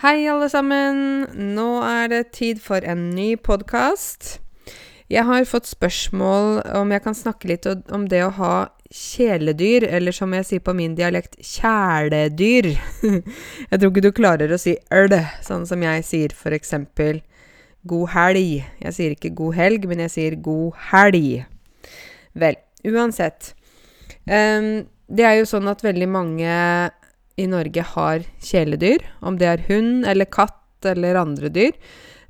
[0.00, 1.26] Hei, alle sammen.
[1.52, 4.38] Nå er det tid for en ny podkast.
[5.12, 8.54] Jeg har fått spørsmål om jeg kan snakke litt om det å ha
[8.88, 12.70] kjæledyr, eller som jeg sier på min dialekt, kjæledyr.
[13.68, 15.12] jeg tror ikke du klarer å si øl,
[15.44, 17.20] sånn som jeg sier for eksempel
[17.84, 18.64] god helg.
[18.80, 21.44] Jeg sier ikke god helg, men jeg sier god helg.
[22.40, 22.56] Vel,
[22.88, 23.52] uansett.
[24.24, 26.56] Um, det er jo sånn at veldig mange
[27.40, 29.04] i Norge har kjæledyr.
[29.24, 31.76] Om det er hund eller katt eller andre dyr.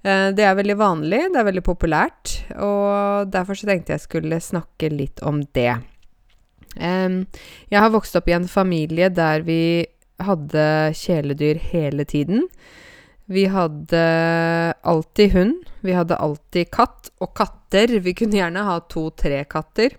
[0.06, 4.38] Uh, det er veldig vanlig, det er veldig populært, og derfor så tenkte jeg skulle
[4.40, 5.74] snakke litt om det.
[6.78, 9.84] Jeg har vokst opp i en familie der vi
[10.22, 12.44] hadde kjæledyr hele tiden.
[13.30, 14.02] Vi hadde
[14.82, 15.66] alltid hund.
[15.80, 17.98] Vi hadde alltid katt og katter.
[18.02, 19.94] Vi kunne gjerne ha to-tre katter.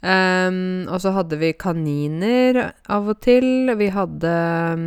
[0.00, 3.68] Um, og så hadde vi kaniner av og til.
[3.76, 4.32] Vi hadde
[4.72, 4.86] um,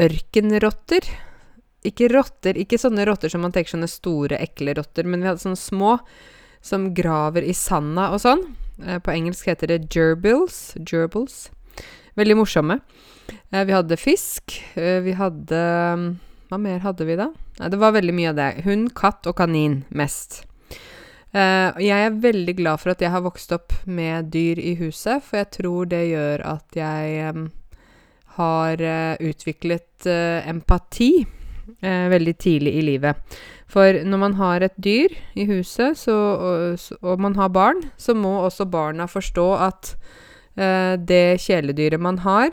[0.00, 1.08] ørkenrotter.
[1.84, 5.42] Ikke rotter, ikke sånne rotter som man tenker sånne store, ekle rotter, men vi hadde
[5.42, 5.98] sånne små
[6.64, 8.46] som graver i sanda og sånn.
[8.80, 10.72] Uh, på engelsk heter det gerbils.
[10.80, 11.50] Gerbils.
[12.16, 12.80] Veldig morsomme.
[13.52, 14.56] Uh, vi hadde fisk.
[14.78, 15.60] Uh, vi hadde
[15.92, 16.08] um,
[16.48, 17.28] Hva mer hadde vi da?
[17.60, 18.50] Nei, det var veldig mye av det.
[18.64, 20.42] Hund, katt og kanin mest.
[21.34, 25.18] Uh, jeg er veldig glad for at jeg har vokst opp med dyr i huset,
[25.26, 27.48] for jeg tror det gjør at jeg um,
[28.36, 31.26] har uh, utviklet uh, empati
[31.80, 33.36] veldig tidlig i livet.
[33.72, 38.12] For når man har et dyr i huset, så, og, og, man har barn, så
[38.12, 39.94] må også barna forstå at
[40.54, 42.52] det kjæledyret man har,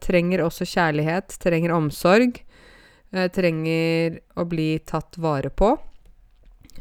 [0.00, 2.40] trenger også kjærlighet, trenger omsorg,
[3.36, 5.76] trenger å bli tatt vare på.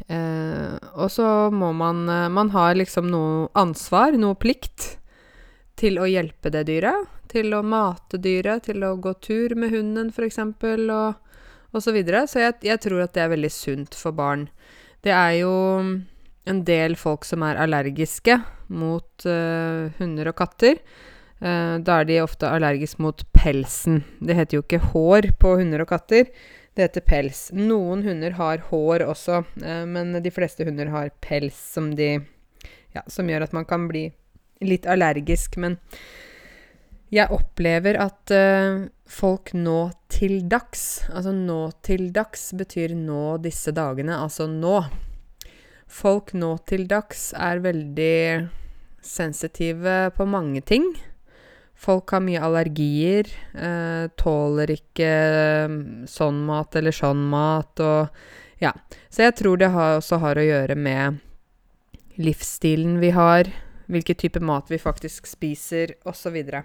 [0.08, 4.98] Eh, og så må man eh, Man har liksom noe ansvar, noe plikt,
[5.80, 7.10] til å hjelpe det dyret.
[7.32, 11.38] Til å mate dyret, til å gå tur med hunden, f.eks., og,
[11.72, 12.26] og så videre.
[12.28, 14.50] Så jeg, jeg, tror at det er veldig sunt for barn.
[15.02, 15.54] Det er jo
[16.52, 18.36] en del folk som er allergiske
[18.74, 20.82] mot uh, hunder og katter.
[21.42, 24.02] Uh, da er de ofte allergiske mot pelsen.
[24.20, 26.28] Det heter jo ikke hår på hunder og katter.
[26.74, 27.50] Det heter pels.
[27.52, 32.20] Noen hunder har hår også, eh, men de fleste hunder har pels som de
[32.92, 34.10] Ja, som gjør at man kan bli
[34.60, 35.56] litt allergisk.
[35.58, 35.78] Men
[37.12, 43.72] jeg opplever at uh, folk nå til dags Altså nå til dags betyr nå disse
[43.76, 44.82] dagene, altså nå.
[45.92, 48.50] Folk nå til dags er veldig
[49.04, 50.92] sensitive på mange ting.
[51.82, 53.26] Folk har mye allergier,
[53.58, 55.76] eh, tåler ikke eh,
[56.06, 58.24] sånn mat eller sånn mat og
[58.62, 58.76] Ja.
[59.10, 61.18] Så jeg tror det har, også har å gjøre med
[62.22, 63.50] livsstilen vi har,
[63.90, 66.38] hvilken type mat vi faktisk spiser, osv.
[66.38, 66.62] Um,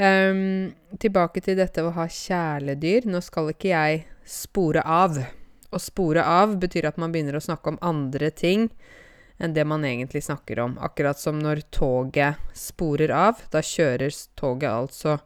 [0.00, 3.04] ehm, tilbake til dette å ha kjæledyr.
[3.04, 5.20] Nå skal ikke jeg spore av.
[5.68, 8.70] Å spore av betyr at man begynner å snakke om andre ting
[9.38, 10.78] enn det man egentlig snakker om.
[10.78, 13.42] Akkurat som når toget sporer av.
[13.50, 15.18] Da kjører toget altså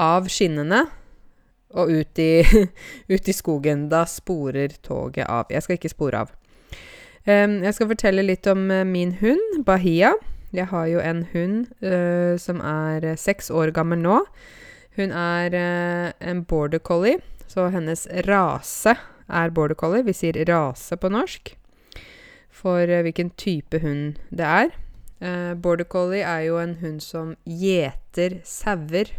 [0.00, 0.86] av skinnene
[1.72, 2.42] og ut i,
[3.14, 3.88] ut i skogen.
[3.92, 5.52] Da sporer toget av.
[5.52, 6.34] Jeg skal ikke spore av.
[7.22, 10.14] Um, jeg skal fortelle litt om uh, min hund, Bahia.
[10.52, 14.18] Jeg har jo en hund uh, som er uh, seks år gammel nå.
[14.98, 18.92] Hun er en border collie, så hennes rase
[19.24, 20.04] er border collie.
[20.04, 21.54] Vi sier rase på norsk
[22.62, 24.72] for uh, hvilken type hund det er.
[25.22, 29.10] Uh, border collie er jo en hund som gjeter sauer.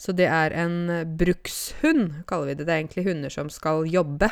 [0.00, 2.66] Så det er en uh, brukshund, kaller vi det.
[2.68, 4.30] Det er egentlig hunder som skal jobbe.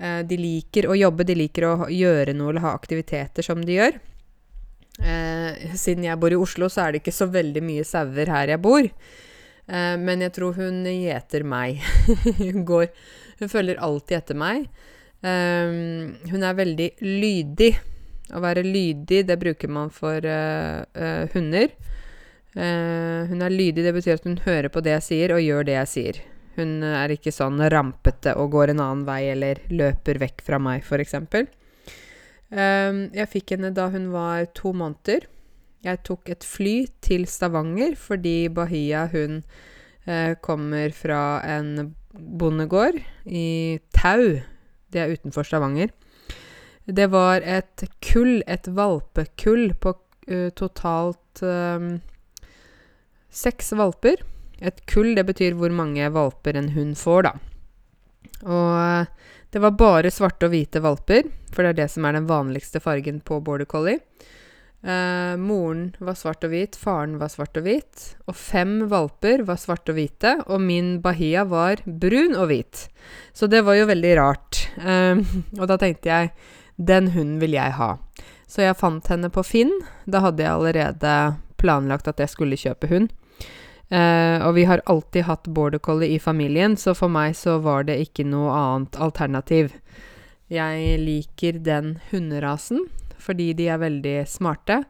[0.00, 3.98] de liker å jobbe, de liker å gjøre noe eller ha aktiviteter som de gjør.
[5.76, 8.62] siden jeg bor i Oslo, så er det ikke så veldig mye sauer her jeg
[8.64, 8.88] bor.
[9.68, 11.84] men jeg tror hun gjeter meg.
[12.40, 12.88] hun går
[13.40, 14.70] Hun følger alltid etter meg.
[15.20, 17.70] Um, hun er veldig lydig.
[18.30, 21.72] Å være lydig, det bruker man for uh, uh, hunder.
[22.54, 25.66] Uh, hun er lydig, det betyr at hun hører på det jeg sier, og gjør
[25.68, 26.20] det jeg sier.
[26.56, 30.86] Hun er ikke sånn rampete og går en annen vei eller løper vekk fra meg,
[30.86, 31.18] f.eks.
[32.50, 35.28] Um, jeg fikk henne da hun var to måneder.
[35.84, 36.74] Jeg tok et fly
[37.04, 39.42] til Stavanger fordi Bahia, hun
[40.42, 41.92] kommer fra en
[42.40, 42.96] bondegård
[43.28, 44.40] i Tau
[44.92, 45.92] det er utenfor Stavanger.
[46.90, 52.00] Det var et kull, et valpekull, på uh, totalt um,
[53.30, 54.24] seks valper.
[54.60, 57.34] Et kull, det betyr hvor mange valper en hund får, da.
[58.48, 62.18] Og uh, det var bare svarte og hvite valper, for det er det som er
[62.18, 63.98] den vanligste fargen på border collie.
[64.82, 69.60] Eh, moren var svart og hvit, faren var svart og hvit, og fem valper var
[69.60, 72.86] svarte og hvite, og min Bahia var brun og hvit.
[73.36, 74.62] Så det var jo veldig rart.
[74.80, 75.20] Eh,
[75.58, 76.32] og da tenkte jeg
[76.80, 77.96] den hunden vil jeg ha.
[78.48, 79.72] Så jeg fant henne på Finn.
[80.10, 81.16] Da hadde jeg allerede
[81.60, 83.12] planlagt at jeg skulle kjøpe hund.
[83.90, 87.84] Eh, og vi har alltid hatt border collie i familien, så for meg så var
[87.84, 89.74] det ikke noe annet alternativ.
[90.50, 92.88] Jeg liker den hunderasen
[93.22, 94.82] fordi de er veldig smarte.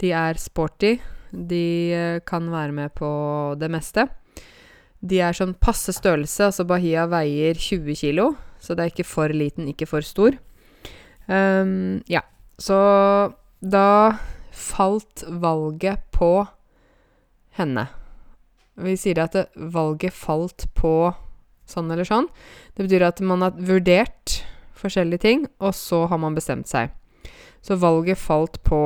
[0.00, 0.96] De er sporty.
[1.30, 3.10] De eh, kan være med på
[3.60, 4.06] det meste.
[5.00, 8.26] De er sånn passe størrelse, altså Bahia veier 20 kilo,
[8.60, 10.36] så det er ikke for liten, ikke for stor.
[11.24, 12.20] Um, ja,
[12.60, 12.76] så
[13.64, 14.18] da
[14.52, 16.44] falt valget på
[17.56, 17.86] henne.
[18.80, 21.14] Vi sier at valget falt på
[21.70, 22.28] sånn eller sånn.
[22.74, 24.40] Det betyr at man har vurdert
[24.80, 26.92] forskjellige ting, og så har man bestemt seg.
[27.60, 28.80] Så valget falt på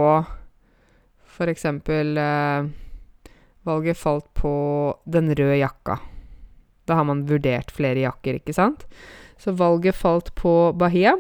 [1.35, 2.71] for eksempel eh,
[3.65, 4.55] Valget falt på
[5.09, 5.97] den røde jakka.
[6.85, 8.85] Da har man vurdert flere jakker, ikke sant?
[9.41, 11.15] Så valget falt på Bahia.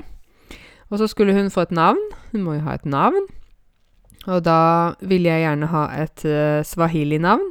[0.92, 2.02] Og så skulle hun få et navn.
[2.34, 3.24] Hun må jo ha et navn.
[4.28, 7.48] Og da ville jeg gjerne ha et uh, swahili-navn.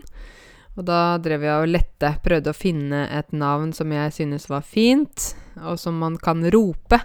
[0.77, 4.61] Og da drev jeg og lette, prøvde å finne et navn som jeg synes var
[4.65, 7.01] fint, og som man kan rope.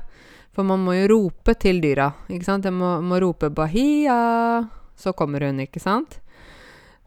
[0.58, 2.64] For man må jo rope til dyra, ikke sant?
[2.66, 4.64] Jeg må, må rope 'Bahia',
[4.98, 6.16] så kommer hun, ikke sant?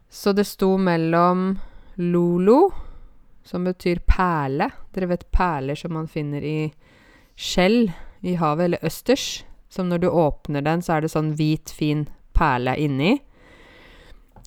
[0.08, 1.58] Så det sto mellom
[2.00, 2.70] Lolo,
[3.44, 6.72] som betyr perle Dere vet perler som man finner i
[7.36, 9.44] skjell i havet, eller østers.
[9.68, 13.18] Som når du åpner den, så er det sånn hvit, fin perle inni.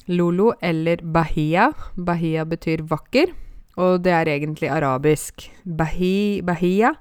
[0.10, 1.70] Lolo eller Bahia.
[1.94, 3.38] Bahia betyr vakker,
[3.78, 5.46] og det er egentlig arabisk.
[5.62, 6.96] Bahi, bahia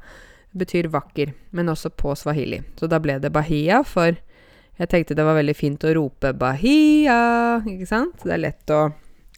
[0.54, 2.62] betyr vakker, men også på swahili.
[2.78, 4.14] Så da ble det Bahia, for
[4.78, 7.18] jeg tenkte det var veldig fint å rope Bahia,
[7.62, 8.24] ikke sant?
[8.24, 8.88] Det er lett, å,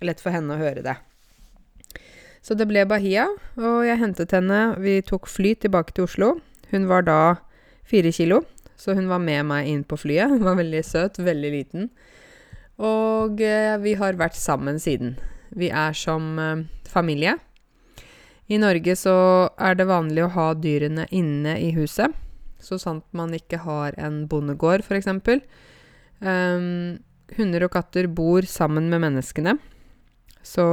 [0.04, 0.96] lett for henne å høre det.
[2.46, 3.26] Så det ble Bahia,
[3.58, 4.76] og jeg hentet henne.
[4.78, 6.36] Vi tok fly tilbake til Oslo.
[6.70, 7.20] Hun var da
[7.86, 8.44] fire kilo,
[8.78, 10.36] så hun var med meg inn på flyet.
[10.36, 11.88] Hun var veldig søt, veldig liten.
[12.76, 15.16] Og eh, vi har vært sammen siden.
[15.56, 17.38] Vi er som eh, familie.
[18.46, 19.16] I Norge så
[19.58, 22.14] er det vanlig å ha dyrene inne i huset,
[22.62, 25.08] så sant man ikke har en bondegård, f.eks.
[25.10, 25.40] Um,
[26.22, 26.68] ehm,
[27.36, 29.56] hunder og katter bor sammen med menneskene,
[30.46, 30.66] så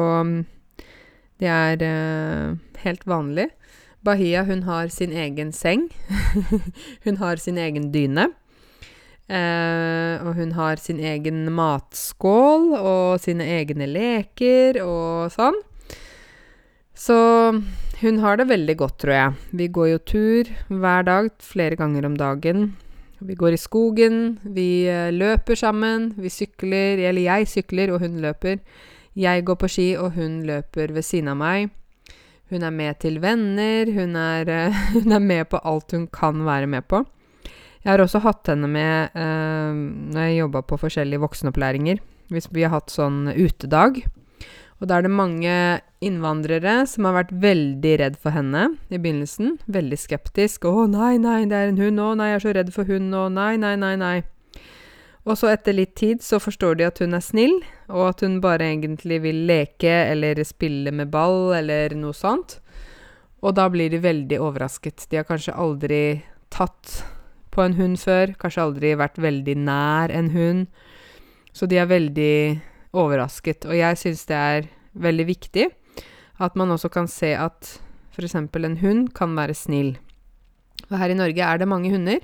[1.42, 2.54] det er uh,
[2.86, 3.50] helt vanlig.
[4.04, 5.88] Bahia, hun har sin egen seng.
[7.06, 8.30] hun har sin egen dyne.
[9.32, 15.58] Uh, og hun har sin egen matskål og sine egne leker og sånn.
[16.94, 17.18] Så
[18.02, 19.36] hun har det veldig godt, tror jeg.
[19.52, 22.74] Vi går jo tur hver dag, flere ganger om dagen.
[23.24, 28.20] Vi går i skogen, vi eh, løper sammen, vi sykler Eller jeg sykler, og hun
[28.20, 28.60] løper.
[29.16, 31.72] Jeg går på ski, og hun løper ved siden av meg.
[32.52, 36.44] Hun er med til venner, hun er, uh, hun er med på alt hun kan
[36.46, 37.04] være med på.
[37.84, 39.72] Jeg har også hatt henne med eh,
[40.16, 41.98] når jeg jobba på forskjellige voksenopplæringer.
[42.32, 44.00] Hvis vi har hatt sånn utedag.
[44.80, 45.56] Og da er det mange
[46.04, 49.58] innvandrere som har vært veldig redd for henne i begynnelsen.
[49.72, 50.68] Veldig skeptisk.
[50.68, 52.00] 'Å nei, nei, det er en hund.
[52.00, 53.14] Å nei, jeg er så redd for hund.
[53.14, 54.24] Å nei, nei, nei, nei'.
[55.24, 57.56] Og så etter litt tid så forstår de at hun er snill,
[57.88, 62.60] og at hun bare egentlig vil leke eller spille med ball eller noe sånt.
[63.44, 65.08] Og da blir de veldig overrasket.
[65.10, 67.04] De har kanskje aldri tatt
[67.52, 70.68] på en hund før, kanskje aldri vært veldig nær en hund.
[71.54, 72.62] Så de er veldig
[72.94, 73.68] overrasket.
[73.70, 75.70] Og jeg syns det er veldig viktig
[76.44, 77.78] at man også kan se at
[78.14, 78.36] f.eks.
[78.36, 79.96] en hund kan være snill.
[80.90, 82.20] Og her i Norge er det mange hunder.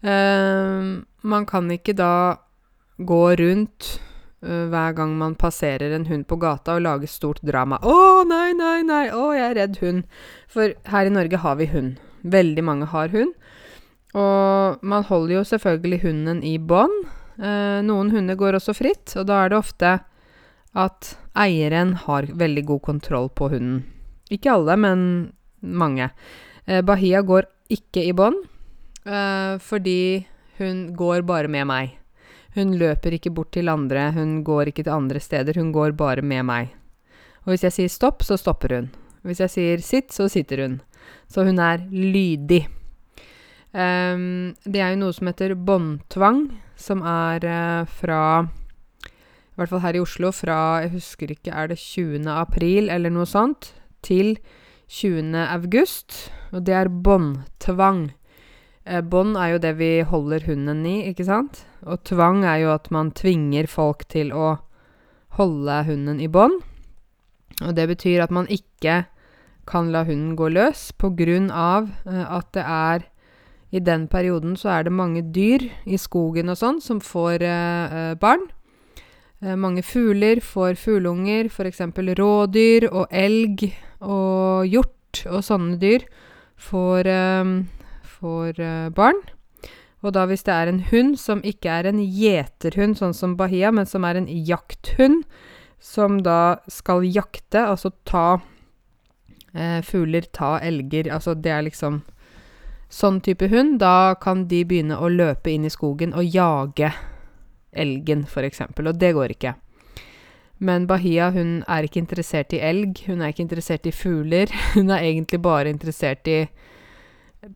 [0.00, 2.36] Uh, man kan ikke da
[2.96, 4.00] gå rundt
[4.42, 7.76] uh, hver gang man passerer en hund på gata og lage stort drama.
[7.82, 9.06] 'Å, nei, nei, nei!
[9.12, 10.06] Å, jeg er redd hund!'
[10.48, 11.98] For her i Norge har vi hund.
[12.22, 13.34] Veldig mange har hund.
[14.16, 17.04] Og man holder jo selvfølgelig hunden i bånd.
[17.40, 19.98] Uh, noen hunder går også fritt, og da er det ofte
[20.74, 23.82] at eieren har veldig god kontroll på hunden.
[24.30, 25.00] Ikke alle, men
[25.60, 26.10] mange.
[26.66, 28.44] Eh, Bahia går ikke i bånd,
[29.04, 30.26] eh, fordi
[30.58, 31.96] hun går bare med meg.
[32.54, 36.22] Hun løper ikke bort til andre, hun går ikke til andre steder, hun går bare
[36.22, 36.74] med meg.
[37.46, 38.90] Og hvis jeg sier stopp, så stopper hun.
[39.22, 40.80] Hvis jeg sier sitt, så sitter hun.
[41.28, 42.66] Så hun er lydig.
[43.72, 48.48] Um, det er jo noe som heter båndtvang, som er uh, fra
[49.50, 52.24] I hvert fall her i Oslo fra Jeg husker ikke, er det 20.
[52.30, 53.74] april eller noe sånt?
[54.02, 54.38] Til
[54.88, 55.34] 20.
[55.36, 56.30] august.
[56.52, 58.10] Og det er båndtvang.
[58.86, 61.64] Eh, bånd er jo det vi holder hunden i, ikke sant?
[61.84, 64.56] Og tvang er jo at man tvinger folk til å
[65.36, 66.60] holde hunden i bånd.
[67.60, 69.04] Og det betyr at man ikke
[69.70, 71.12] kan la hunden gå løs på
[71.52, 73.06] av eh, at det er
[73.70, 77.92] I den perioden så er det mange dyr i skogen og sånn som får eh,
[77.92, 78.50] eh barn.
[79.40, 81.80] Eh, mange fugler får fugleunger, f.eks.
[82.18, 83.70] rådyr og elg
[84.04, 86.04] og hjort og sånne dyr
[86.60, 87.52] får, eh,
[88.18, 89.20] får eh, barn.
[90.04, 93.72] Og da hvis det er en hund som ikke er en gjeterhund, sånn som Bahia,
[93.72, 95.24] men som er en jakthund,
[95.80, 98.40] som da skal jakte, altså ta
[99.54, 102.02] eh, fugler, ta elger Altså det er liksom
[102.92, 103.78] sånn type hund.
[103.80, 106.92] Da kan de begynne å løpe inn i skogen og jage
[107.72, 109.54] elgen, f.eks., og det går ikke.
[110.60, 114.50] Men Bahia hun er ikke interessert i elg, hun er ikke interessert i fugler.
[114.74, 116.42] Hun er egentlig bare interessert i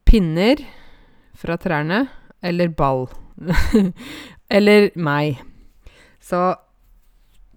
[0.09, 0.63] pinner
[1.37, 2.07] fra trærne,
[2.41, 3.11] eller ball.
[4.57, 5.43] eller meg.
[6.21, 6.55] Så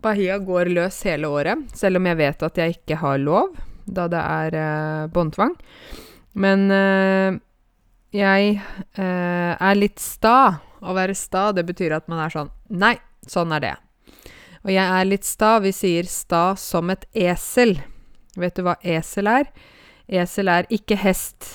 [0.04, 3.56] Bahia går løs hele året, selv om jeg vet at jeg ikke har lov,
[3.88, 5.56] da det er eh, båndtvang.
[6.36, 7.40] Men eh,
[8.16, 10.62] jeg eh, er litt sta.
[10.78, 12.96] Å være sta, det betyr at man er sånn Nei,
[13.26, 13.74] sånn er det.
[14.64, 15.58] Og jeg er litt sta.
[15.64, 17.78] Vi sier sta som et esel.
[18.38, 19.50] Vet du hva esel er?
[20.08, 21.50] Esel er ikke hest,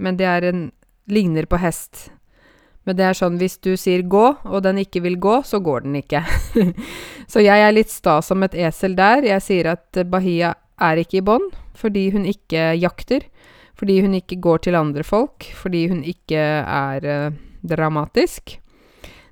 [0.00, 0.62] men det er en
[1.10, 2.08] ligner på hest.
[2.88, 5.84] Men det er sånn hvis du sier gå, og den ikke vil gå, så går
[5.84, 6.22] den ikke.
[7.32, 9.26] så jeg er litt sta som et esel der.
[9.28, 13.24] Jeg sier at Bahia er ikke i bånd fordi hun ikke jakter.
[13.80, 15.48] Fordi hun ikke går til andre folk.
[15.56, 18.58] Fordi hun ikke er uh, dramatisk.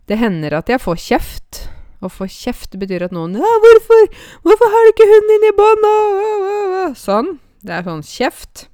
[0.09, 1.67] Det hender at jeg får kjeft.
[2.00, 4.09] Å få kjeft betyr at noen 'Hvorfor?
[4.47, 7.38] Hvorfor har du ikke hunden din i bånd?' Sånn.
[7.61, 8.69] Det er sånn kjeft.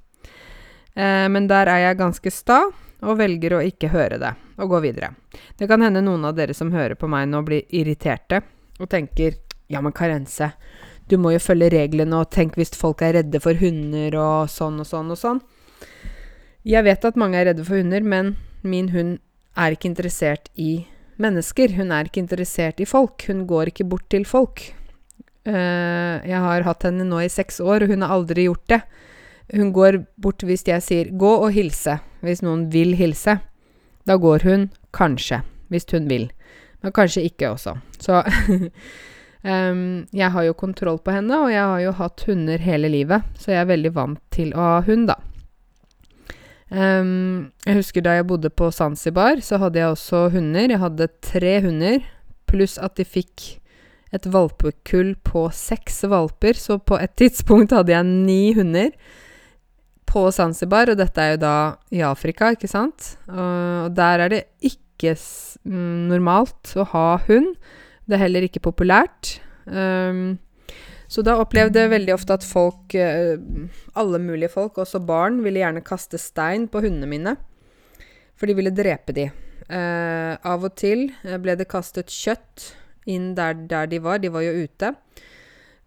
[0.95, 2.59] Eh, men der er jeg ganske sta,
[3.01, 5.15] og velger å ikke høre det, og gå videre.
[5.57, 8.43] Det kan hende noen av dere som hører på meg nå, blir irriterte
[8.79, 10.53] og tenker 'Ja, men Karense,
[11.09, 14.79] du må jo følge reglene, og tenk hvis folk er redde for hunder og sånn
[14.79, 15.41] og sånn og sånn'.
[16.65, 18.33] Jeg vet at mange er redde for hunder, men
[18.65, 19.19] min hund
[19.53, 20.87] er ikke interessert i
[21.21, 21.75] mennesker.
[21.77, 23.21] Hun er ikke interessert i folk.
[23.29, 24.63] Hun går ikke bort til folk.
[25.45, 28.81] Uh, jeg har hatt henne nå i seks år, og hun har aldri gjort det.
[29.53, 33.37] Hun går bort hvis jeg sier 'gå og hilse', hvis noen vil hilse.
[34.05, 36.31] Da går hun kanskje, hvis hun vil.
[36.81, 37.77] Men kanskje ikke også.
[37.99, 38.25] Så
[39.45, 43.21] um, jeg har jo kontroll på henne, og jeg har jo hatt hunder hele livet,
[43.37, 45.21] så jeg er veldig vant til å ha hund, da.
[46.75, 50.67] Um, jeg husker da jeg bodde på Zanzibar, så hadde jeg også hunder.
[50.73, 52.01] Jeg hadde tre hunder,
[52.49, 53.45] pluss at de fikk
[54.15, 56.59] et valpekull på seks valper.
[56.59, 58.91] Så på et tidspunkt hadde jeg ni hunder
[60.05, 61.55] på Zanzibar, og dette er jo da
[61.95, 63.15] i Afrika, ikke sant?
[63.27, 65.15] Og der er det ikke
[65.67, 67.55] mm, normalt å ha hund.
[68.05, 69.37] Det er heller ikke populært.
[69.65, 70.37] Um,
[71.07, 73.37] så da opplevde jeg veldig ofte at folk, eh,
[73.93, 77.35] alle mulige folk, også barn, ville gjerne kaste stein på hundene mine.
[78.35, 79.29] For de ville drepe de.
[79.69, 82.71] Eh, av og til eh, ble det kastet kjøtt
[83.09, 84.19] inn der, der de var.
[84.21, 84.95] De var jo ute.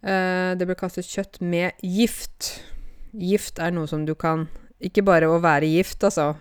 [0.02, 2.54] Eh, det ble kastet kjøtt med gift.
[3.18, 4.46] Gift er noe som du kan
[4.78, 6.37] Ikke bare å være gift, altså.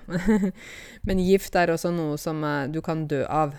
[1.07, 3.55] Men gift er også noe som eh, du kan dø av.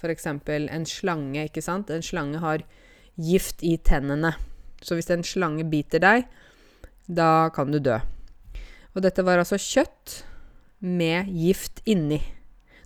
[0.00, 1.92] For eksempel en slange, ikke sant.
[1.92, 2.85] En slange har gift
[3.16, 4.34] i tennene.
[4.82, 6.26] Så hvis en slange biter deg,
[7.06, 7.98] da kan du dø.
[8.94, 10.22] Og dette var altså kjøtt
[10.80, 12.20] med gift inni.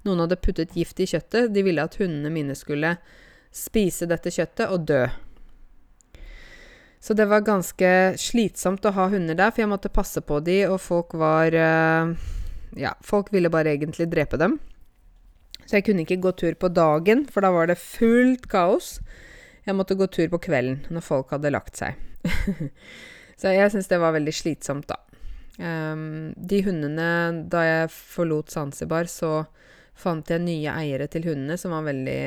[0.07, 1.51] Noen hadde puttet gift i kjøttet.
[1.53, 2.95] De ville at hundene mine skulle
[3.53, 5.05] spise dette kjøttet og dø.
[7.01, 10.63] Så det var ganske slitsomt å ha hunder der, for jeg måtte passe på de,
[10.69, 12.13] og folk var eh,
[12.79, 14.59] Ja, folk ville bare egentlig drepe dem.
[15.65, 18.99] Så jeg kunne ikke gå tur på dagen, for da var det fullt kaos.
[19.71, 21.95] Jeg måtte gå tur på kvelden når folk hadde lagt seg.
[23.41, 24.99] så jeg syns det var veldig slitsomt, da.
[25.61, 27.07] Um, de hundene
[27.53, 29.45] Da jeg forlot Zanzibar, så
[30.01, 32.21] fant jeg nye eiere til hundene som var veldig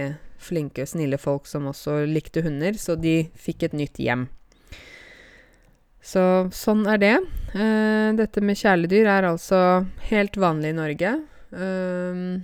[0.43, 4.27] flinke og snille folk som også likte hunder, så de fikk et nytt hjem.
[6.03, 6.23] Så
[6.55, 7.13] sånn er det.
[7.55, 9.59] Uh, dette med kjæledyr er altså
[10.11, 11.13] helt vanlig i Norge.
[11.51, 12.39] Uh,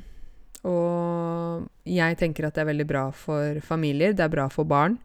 [0.70, 5.00] og jeg tenker at det er veldig bra for familier, det er bra for barn.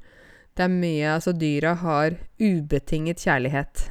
[0.54, 3.88] Det er mye Altså, dyra har ubetinget kjærlighet.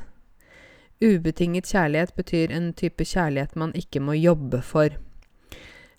[1.03, 4.93] Ubetinget kjærlighet betyr en type kjærlighet man ikke må jobbe for.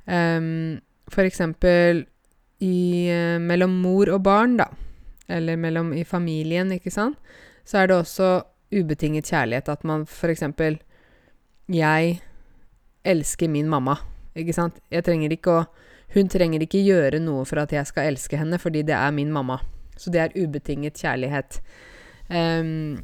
[0.07, 2.07] Um, for eksempel
[2.61, 4.71] i, uh, mellom mor og barn, da,
[5.28, 7.19] eller mellom i familien, ikke sant,
[7.64, 8.31] så er det også
[8.75, 10.81] ubetinget kjærlighet at man for eksempel
[11.69, 12.21] Jeg
[13.04, 13.97] elsker min mamma.
[14.35, 14.79] Ikke sant?
[14.91, 15.64] Jeg trenger ikke å
[16.14, 19.33] Hun trenger ikke gjøre noe for at jeg skal elske henne, fordi det er min
[19.35, 19.57] mamma.
[19.99, 21.57] Så det er ubetinget kjærlighet.
[22.29, 23.00] Um,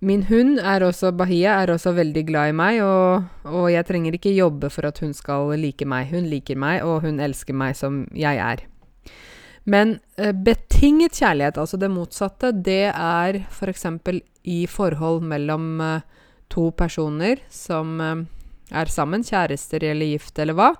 [0.00, 4.16] min hund er også Bahia, er også veldig glad i meg, og, og, jeg trenger
[4.16, 6.08] ikke jobbe for at hun skal like meg.
[6.14, 8.64] Hun liker meg, og hun elsker meg som jeg er.
[9.68, 13.86] Men eh, betinget kjærlighet, altså det motsatte, det er f.eks.
[14.00, 16.06] For i forhold mellom eh,
[16.48, 18.24] to personer som eh,
[18.70, 20.72] er sammen, kjærester eller gift eller hva.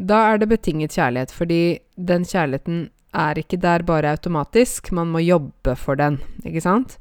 [0.00, 1.62] Da er det betinget kjærlighet, fordi
[1.96, 6.98] den kjærligheten er ikke der bare automatisk, man må jobbe for den, ikke sant?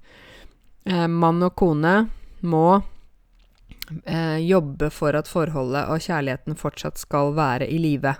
[0.89, 1.93] Eh, mann og kone
[2.41, 2.81] må
[4.05, 8.15] eh, jobbe for at forholdet og kjærligheten fortsatt skal være i live.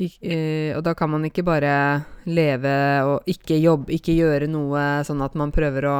[0.00, 1.74] Eh, og da kan man ikke bare
[2.24, 2.72] leve
[3.04, 5.98] og ikke jobbe, ikke gjøre noe sånn at man prøver å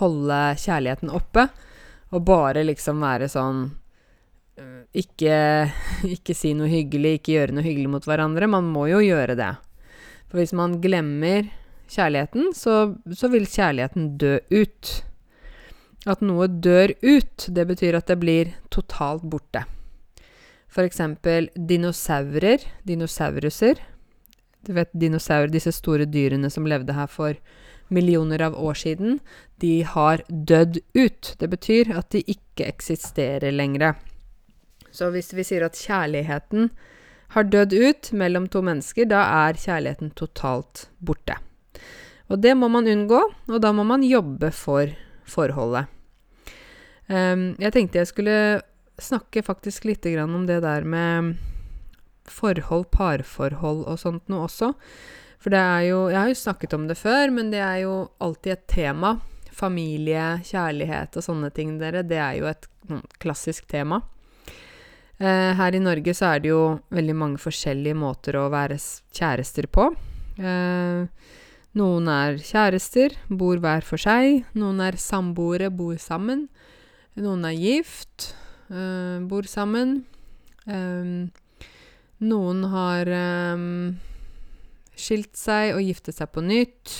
[0.00, 1.48] holde kjærligheten oppe,
[2.14, 3.64] og bare liksom være sånn
[4.58, 5.38] eh, ikke,
[6.16, 8.50] ikke si noe hyggelig, ikke gjøre noe hyggelig mot hverandre.
[8.50, 9.54] Man må jo gjøre det.
[10.28, 11.48] For hvis man glemmer
[11.88, 14.94] kjærligheten, så, så vil kjærligheten dø ut.
[16.08, 19.64] At noe dør ut, det betyr at det blir totalt borte.
[20.78, 23.80] Eksempel dinosaurer, dinosauruser.
[24.62, 27.34] Du vet dinosaurer, disse store dyrene som levde her for
[27.94, 29.18] millioner av år siden,
[29.62, 31.34] de har dødd ut.
[31.38, 33.96] Det betyr at de ikke eksisterer lenger.
[34.90, 36.70] Så hvis vi sier at kjærligheten
[37.34, 41.36] har dødd ut mellom to mennesker, da er kjærligheten totalt borte.
[42.28, 44.92] Og det må man unngå, og da må man jobbe for
[45.28, 45.88] forholdet.
[47.08, 48.38] Um, jeg tenkte jeg skulle
[49.00, 51.38] snakke faktisk litt om det der med
[52.28, 54.74] forhold, parforhold og sånt noe også.
[55.38, 58.10] For det er jo Jeg har jo snakket om det før, men det er jo
[58.18, 59.18] alltid et tema.
[59.54, 62.04] Familie, kjærlighet og sånne ting, dere.
[62.06, 62.68] Det er jo et
[63.22, 64.02] klassisk tema.
[65.18, 68.78] Eh, her i Norge så er det jo veldig mange forskjellige måter å være
[69.14, 69.88] kjærester på.
[70.38, 71.06] Eh,
[71.78, 74.44] noen er kjærester, bor hver for seg.
[74.58, 76.46] Noen er samboere, bor sammen.
[77.18, 78.32] Noen er gift
[78.70, 80.02] uh, bor sammen.
[80.66, 81.30] Um,
[82.22, 83.10] noen har
[83.54, 83.98] um,
[84.98, 86.94] skilt seg og giftet seg på nytt,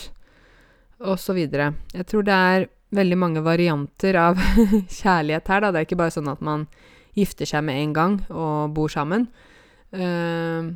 [0.99, 1.39] osv.
[1.39, 4.41] Jeg tror det er veldig mange varianter av
[5.01, 5.73] kjærlighet her, da.
[5.73, 6.67] Det er ikke bare sånn at man
[7.19, 9.29] gifter seg med en gang og bor sammen.
[9.93, 10.75] Uh,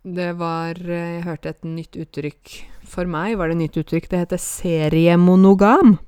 [0.00, 2.52] det var Jeg hørte et nytt uttrykk
[2.88, 4.08] For meg var det et nytt uttrykk.
[4.08, 5.98] Det heter seriemonogam.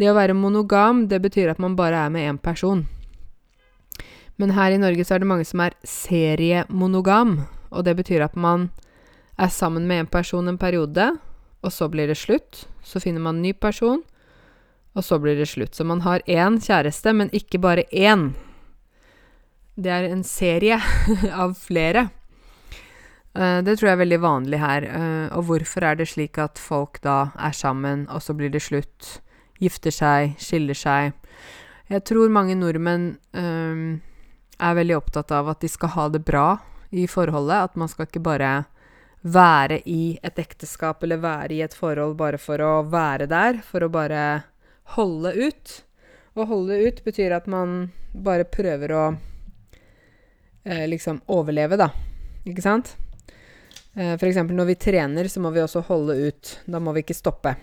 [0.00, 2.86] Det å være monogam, det betyr at man bare er med én person.
[4.40, 8.38] Men her i Norge så er det mange som er seriemonogam, og det betyr at
[8.40, 8.70] man
[9.40, 11.10] er sammen med en person en periode,
[11.64, 12.66] og så blir det slutt.
[12.84, 14.02] Så finner man en ny person,
[14.96, 15.74] og så blir det slutt.
[15.74, 18.32] Så man har én kjæreste, men ikke bare én.
[19.80, 20.80] Det er en serie
[21.44, 22.08] av flere.
[23.30, 24.86] Uh, det tror jeg er veldig vanlig her.
[24.90, 28.64] Uh, og hvorfor er det slik at folk da er sammen, og så blir det
[28.64, 29.20] slutt?
[29.60, 31.12] Gifter seg, skiller seg.
[31.90, 34.00] Jeg tror mange nordmenn um,
[34.60, 37.70] er veldig opptatt av at de skal ha det bra i forholdet.
[37.70, 38.64] At man skal ikke bare
[39.20, 43.84] være i et ekteskap eller være i et forhold bare for å være der, for
[43.84, 44.24] å bare
[44.96, 45.74] holde ut.
[46.34, 49.04] Å holde ut betyr at man bare prøver å
[50.64, 51.90] eh, liksom overleve, da.
[52.48, 52.94] Ikke sant?
[53.94, 56.56] Eh, eksempel når vi trener, så må vi også holde ut.
[56.66, 57.56] Da må vi ikke stoppe.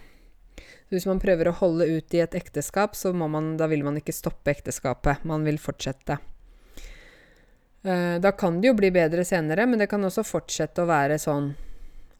[0.87, 4.15] Så hvis man prøver å holde ut i et ekteskap, så man, vil man ikke
[4.15, 5.25] stoppe ekteskapet.
[5.27, 6.19] Man vil fortsette.
[7.85, 11.19] Uh, da kan det jo bli bedre senere, men det kan også fortsette å være
[11.21, 11.53] sånn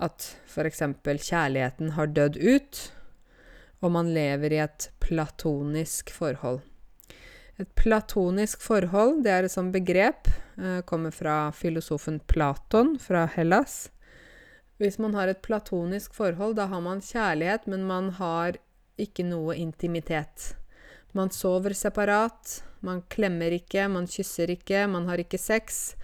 [0.04, 0.84] at f.eks.
[1.04, 2.82] kjærligheten har dødd ut,
[3.82, 6.62] og man lever i et platonisk forhold.
[7.58, 10.30] Et platonisk forhold, det er et sånt begrep,
[10.62, 13.88] uh, kommer fra filosofen Platon fra Hellas.
[14.78, 18.60] Hvis man har et platonisk forhold, da har man kjærlighet, men man har
[19.02, 20.54] ikke noe intimitet.
[21.16, 25.96] Man sover separat, man klemmer ikke, man kysser ikke, man har ikke sex.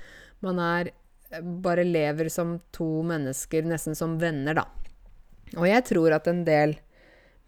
[0.44, 0.94] Man er
[1.42, 4.68] bare lever som to mennesker, nesten som venner, da.
[5.58, 6.78] Og jeg tror at en del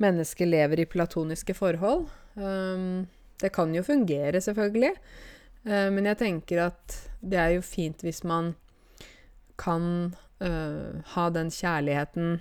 [0.02, 2.08] mennesker lever i platoniske forhold.
[2.36, 3.06] Um,
[3.42, 4.94] det kan jo fungere, selvfølgelig.
[5.66, 8.54] Uh, men jeg tenker at det er jo fint hvis man
[9.58, 10.14] kan
[10.44, 12.38] uh, ha den kjærligheten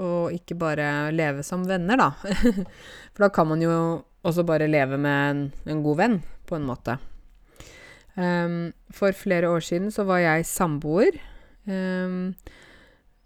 [0.00, 2.10] og ikke bare leve som venner, da.
[3.12, 3.74] For da kan man jo
[4.26, 6.98] også bare leve med en, en god venn, på en måte.
[8.14, 11.16] Um, for flere år siden så var jeg samboer.
[11.64, 12.34] Um,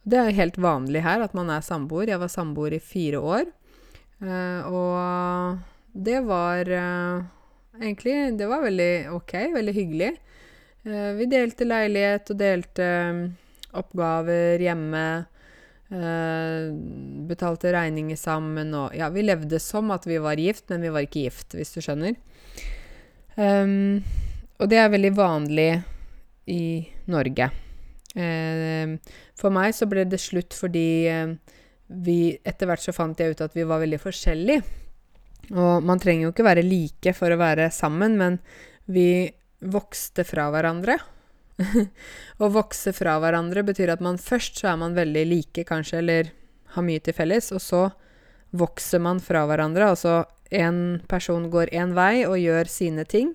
[0.05, 2.11] det er helt vanlig her at man er samboer.
[2.13, 3.49] Jeg var samboer i fire år.
[4.23, 7.25] Uh, og det var uh,
[7.81, 10.13] egentlig Det var veldig ok, veldig hyggelig.
[10.85, 13.23] Uh, vi delte leilighet og delte um,
[13.81, 15.05] oppgaver hjemme.
[15.93, 16.73] Eh,
[17.29, 21.05] betalte regninger sammen og Ja, vi levde som at vi var gift, men vi var
[21.05, 22.17] ikke gift, hvis du skjønner.
[23.37, 24.01] Um,
[24.63, 25.69] og det er veldig vanlig
[26.49, 27.51] i Norge.
[28.15, 28.97] Uh,
[29.37, 31.33] for meg så ble det slutt fordi uh,
[31.91, 34.63] vi Etter hvert så fant jeg ut at vi var veldig forskjellige.
[35.53, 38.39] Og man trenger jo ikke være like for å være sammen, men
[38.89, 39.29] vi
[39.61, 40.97] vokste fra hverandre.
[42.43, 46.33] Å vokse fra hverandre betyr at man først så er man veldig like, kanskje, eller
[46.75, 47.83] har mye til felles, og så
[48.55, 49.91] vokser man fra hverandre.
[49.95, 50.23] Altså
[50.55, 53.35] en person går én vei og gjør sine ting,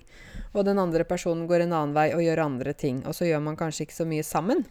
[0.52, 3.02] og den andre personen går en annen vei og gjør andre ting.
[3.06, 4.64] Og så gjør man kanskje ikke så mye sammen.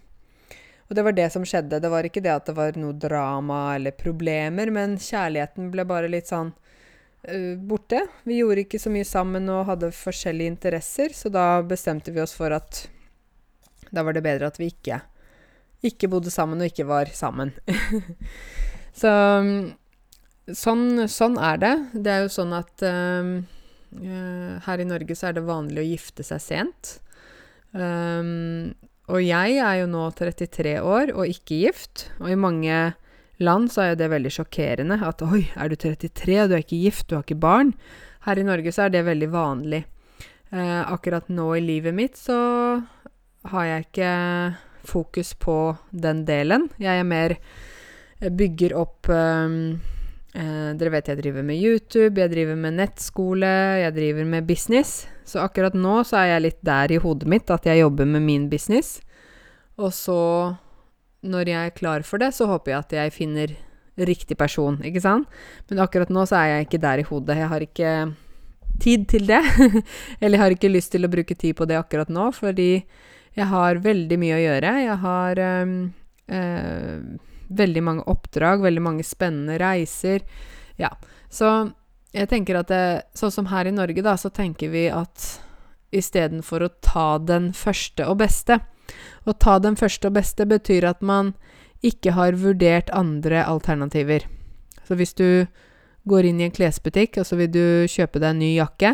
[0.90, 1.78] Og det var det som skjedde.
[1.78, 6.10] Det var ikke det at det var noe drama eller problemer, men kjærligheten ble bare
[6.10, 8.02] litt sånn uh, borte.
[8.26, 12.34] Vi gjorde ikke så mye sammen og hadde forskjellige interesser, så da bestemte vi oss
[12.36, 12.88] for at
[13.90, 15.00] da var det bedre at vi ikke,
[15.86, 17.52] ikke bodde sammen og ikke var sammen.
[19.00, 19.12] så
[20.56, 21.74] sånn, sånn, er det.
[21.94, 23.34] Det er jo sånn at um,
[24.66, 26.96] her i Norge så er det vanlig å gifte seg sent.
[27.72, 28.72] Um,
[29.10, 32.80] og jeg er jo nå 33 år og ikke gift, og i mange
[33.40, 36.64] land så er jo det veldig sjokkerende at oi, er du 33, og du er
[36.64, 37.72] ikke gift, du har ikke barn?
[38.26, 39.84] Her i Norge så er det veldig vanlig.
[40.50, 42.36] Eh, akkurat nå i livet mitt så
[43.48, 44.12] har jeg ikke
[44.90, 46.68] fokus på den delen.
[46.80, 47.36] Jeg er mer
[48.20, 49.80] bygger opp um,
[50.30, 53.50] Eh, dere vet jeg driver med YouTube, jeg driver med nettskole,
[53.82, 55.08] jeg driver med business.
[55.26, 58.22] Så akkurat nå så er jeg litt der i hodet mitt at jeg jobber med
[58.22, 59.00] min business.
[59.80, 60.20] Og så,
[61.26, 63.56] når jeg er klar for det, så håper jeg at jeg finner
[63.98, 65.26] riktig person, ikke sant?
[65.68, 67.40] Men akkurat nå så er jeg ikke der i hodet.
[67.40, 67.94] Jeg har ikke
[68.80, 69.42] tid til det.
[70.22, 72.84] Eller jeg har ikke lyst til å bruke tid på det akkurat nå, fordi
[73.40, 74.72] jeg har veldig mye å gjøre.
[74.84, 75.74] Jeg har um,
[76.32, 76.96] uh,
[77.60, 80.24] veldig mange oppdrag, veldig mange spennende reiser.
[80.80, 80.92] Ja.
[81.32, 81.70] Så
[82.12, 82.82] jeg tenker at det,
[83.14, 85.28] Sånn som her i Norge, da, så tenker vi at
[85.94, 88.60] istedenfor å ta den første og beste
[89.26, 91.34] Å ta den første og beste betyr at man
[91.86, 94.26] ikke har vurdert andre alternativer.
[94.84, 95.46] Så hvis du
[96.10, 98.90] går inn i en klesbutikk, og så vil du kjøpe deg en ny jakke,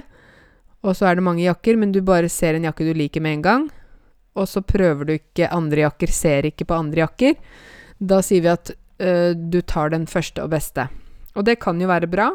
[0.86, 3.38] og så er det mange jakker, men du bare ser en jakke du liker med
[3.38, 3.64] en gang,
[4.36, 7.36] og så prøver du ikke andre jakker, ser ikke på andre jakker,
[7.98, 10.88] da sier vi at uh, du tar den første og beste.
[11.36, 12.30] Og det kan jo være bra,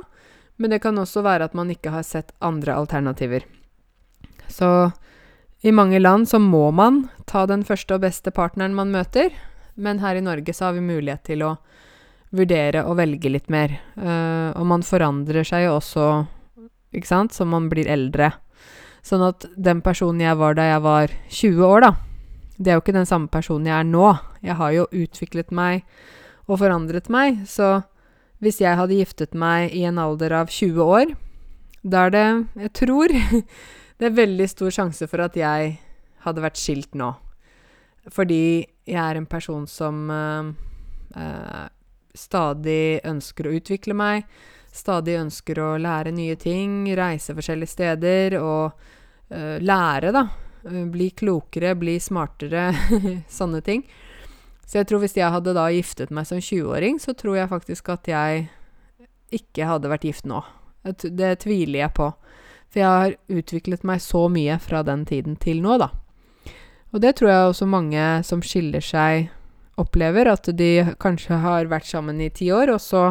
[0.62, 3.46] men det kan også være at man ikke har sett andre alternativer.
[4.52, 4.92] Så
[5.62, 9.30] i mange land så må man ta den første og beste partneren man møter,
[9.76, 11.56] men her i Norge så har vi mulighet til å
[12.36, 13.74] vurdere og velge litt mer.
[13.96, 16.08] Uh, og man forandrer seg jo også,
[16.96, 18.32] ikke sant, som man blir eldre.
[19.06, 21.92] Sånn at den personen jeg var da jeg var 20 år, da,
[22.62, 24.12] det er jo ikke den samme personen jeg er nå.
[24.46, 25.86] Jeg har jo utviklet meg
[26.48, 27.82] og forandret meg, så
[28.42, 31.14] hvis jeg hadde giftet meg i en alder av 20 år,
[31.82, 32.28] da er det
[32.62, 33.10] Jeg tror
[33.98, 35.80] det er veldig stor sjanse for at jeg
[36.26, 37.14] hadde vært skilt nå.
[38.10, 40.54] Fordi jeg er en person som øh,
[41.18, 41.68] øh,
[42.18, 44.26] stadig ønsker å utvikle meg,
[44.72, 50.26] stadig ønsker å lære nye ting, reise forskjellige steder og uh, lære, da.
[50.64, 52.70] Eh, bli klokere, bli smartere,
[53.40, 53.84] sånne ting.
[54.66, 57.92] Så jeg tror hvis jeg hadde da giftet meg som 20-åring, så tror jeg faktisk
[57.92, 58.46] at jeg
[59.36, 60.40] ikke hadde vært gift nå.
[60.84, 62.08] Det tviler jeg på.
[62.72, 65.92] For jeg har utviklet meg så mye fra den tiden til nå, da.
[66.92, 69.30] Og det tror jeg også mange som skiller seg,
[69.80, 70.28] opplever.
[70.32, 73.04] At de kanskje har vært sammen i ti år, og så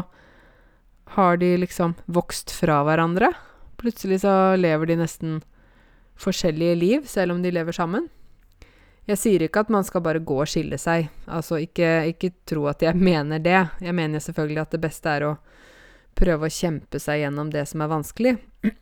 [1.16, 3.32] har de liksom vokst fra hverandre.
[3.80, 5.38] Plutselig så lever de nesten
[6.20, 8.08] forskjellige liv, selv om de lever sammen.
[9.08, 11.08] Jeg sier ikke at man skal bare gå og skille seg.
[11.26, 13.62] Altså, ikke, ikke tro at jeg mener det.
[13.80, 15.32] Jeg mener selvfølgelig at det beste er å
[16.20, 18.36] prøve å kjempe seg gjennom det som er vanskelig.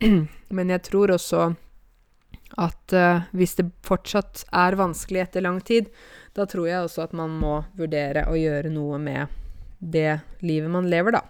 [0.55, 1.49] Men jeg tror også
[2.59, 5.89] at uh, hvis det fortsatt er vanskelig etter lang tid,
[6.35, 9.37] da tror jeg også at man må vurdere å gjøre noe med
[9.79, 11.23] det livet man lever, da.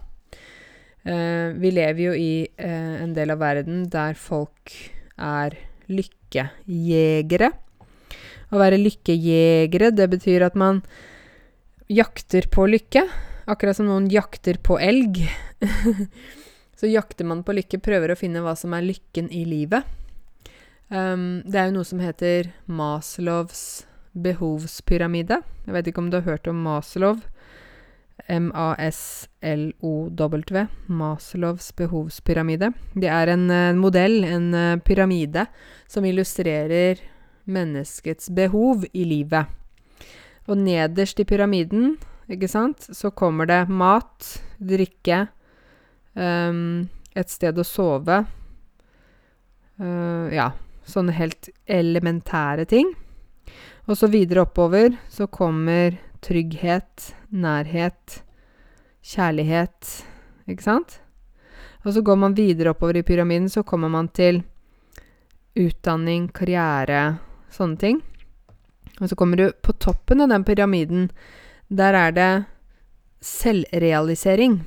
[1.07, 4.73] Uh, vi lever jo i uh, en del av verden der folk
[5.15, 5.55] er
[5.89, 7.51] lykkejegere.
[8.49, 10.81] Å være lykkejegere, det betyr at man
[11.89, 13.05] jakter på lykke.
[13.49, 15.21] Akkurat som noen jakter på elg.
[16.79, 19.85] så jakter man på lykke, prøver å finne hva som er lykken i livet.
[20.89, 23.83] Um, det er jo noe som heter Maslows
[24.17, 25.41] behovspyramide.
[25.67, 27.19] Jeg vet ikke om du har hørt om Maslow.
[28.29, 29.77] M-A-S-L-O-W.
[30.85, 32.71] Maslows behovspyramide.
[32.93, 35.45] Det er en uh, modell, en uh, pyramide,
[35.89, 36.97] som illustrerer
[37.49, 39.45] menneskets behov i livet.
[40.49, 41.97] Og nederst i pyramiden,
[42.29, 45.27] ikke sant, så kommer det mat, drikke,
[46.13, 48.25] um, et sted å sove.
[49.79, 50.51] Uh, ja,
[50.89, 52.93] sånne helt elementære ting.
[53.89, 58.21] Og så videre oppover så kommer trygghet, nærhet,
[59.05, 59.91] kjærlighet,
[60.49, 60.99] ikke sant?
[61.85, 64.43] Og så går man videre oppover i pyramiden, så kommer man til
[65.59, 67.19] utdanning, karriere,
[67.53, 68.01] sånne ting.
[68.99, 71.07] Og så kommer du på toppen av den pyramiden.
[71.69, 72.31] Der er det
[73.23, 74.59] selvrealisering.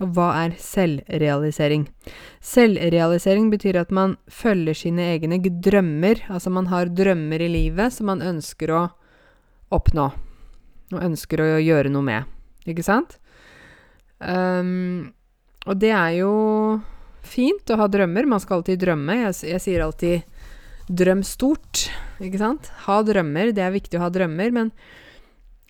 [0.00, 1.84] Og hva er selvrealisering?
[2.40, 6.22] Selvrealisering betyr at man følger sine egne drømmer.
[6.30, 8.82] Altså man har drømmer i livet som man ønsker å
[9.74, 10.08] oppnå.
[10.90, 12.30] Og ønsker å gjøre noe med.
[12.68, 13.16] Ikke sant?
[14.20, 15.12] Um,
[15.68, 16.32] og det er jo
[17.26, 18.28] fint å ha drømmer.
[18.28, 19.16] Man skal alltid drømme.
[19.24, 20.26] Jeg, jeg sier alltid
[20.90, 21.86] 'drøm stort',
[22.18, 22.70] ikke sant?
[22.86, 23.52] Ha drømmer.
[23.54, 24.72] Det er viktig å ha drømmer, men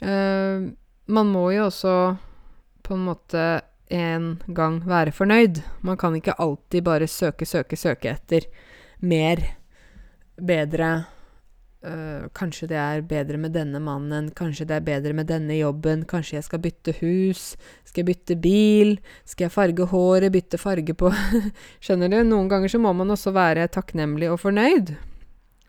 [0.00, 0.70] uh,
[1.10, 1.94] man må jo også
[2.86, 3.44] på en måte
[3.90, 5.60] en gang være fornøyd.
[5.86, 8.46] Man kan ikke alltid bare søke, søke, søke etter
[9.02, 9.42] mer,
[10.40, 10.90] bedre
[11.84, 16.04] øh, Kanskje det er bedre med denne mannen, kanskje det er bedre med denne jobben,
[16.04, 20.94] kanskje jeg skal bytte hus, skal jeg bytte bil, skal jeg farge håret, bytte farge
[20.94, 21.12] på
[21.84, 22.22] Skjønner du?
[22.24, 24.94] Noen ganger så må man også være takknemlig og fornøyd.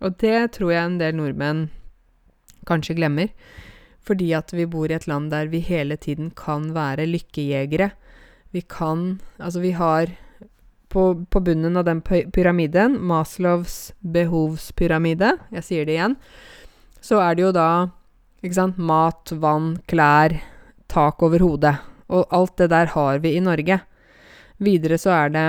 [0.01, 1.67] Og det tror jeg en del nordmenn
[2.67, 3.29] kanskje glemmer.
[4.01, 7.91] Fordi at vi bor i et land der vi hele tiden kan være lykkejegere.
[8.51, 10.09] Vi kan Altså, vi har
[10.91, 16.15] på, på bunnen av den pyramiden, Maslows behovspyramide, jeg sier det igjen,
[17.01, 17.69] så er det jo da
[18.41, 20.35] ikke sant, mat, vann, klær,
[20.91, 21.75] tak over hodet.
[22.11, 23.79] Og alt det der har vi i Norge.
[24.61, 25.47] Videre så er det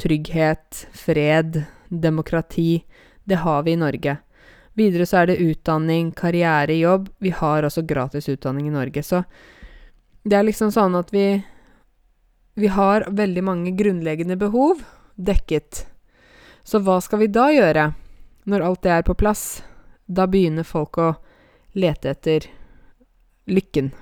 [0.00, 2.84] trygghet, fred, demokrati.
[3.24, 4.16] Det har vi i Norge.
[4.78, 7.10] Videre så er det utdanning, karriere, jobb.
[7.18, 9.02] Vi har også gratis utdanning i Norge.
[9.02, 9.24] Så
[10.22, 11.42] det er liksom sånn at vi
[12.60, 14.82] vi har veldig mange grunnleggende behov
[15.16, 15.86] dekket.
[16.62, 17.90] Så hva skal vi da gjøre
[18.50, 19.62] når alt det er på plass?
[20.06, 21.10] Da begynner folk å
[21.72, 22.46] lete etter
[23.50, 23.92] lykken.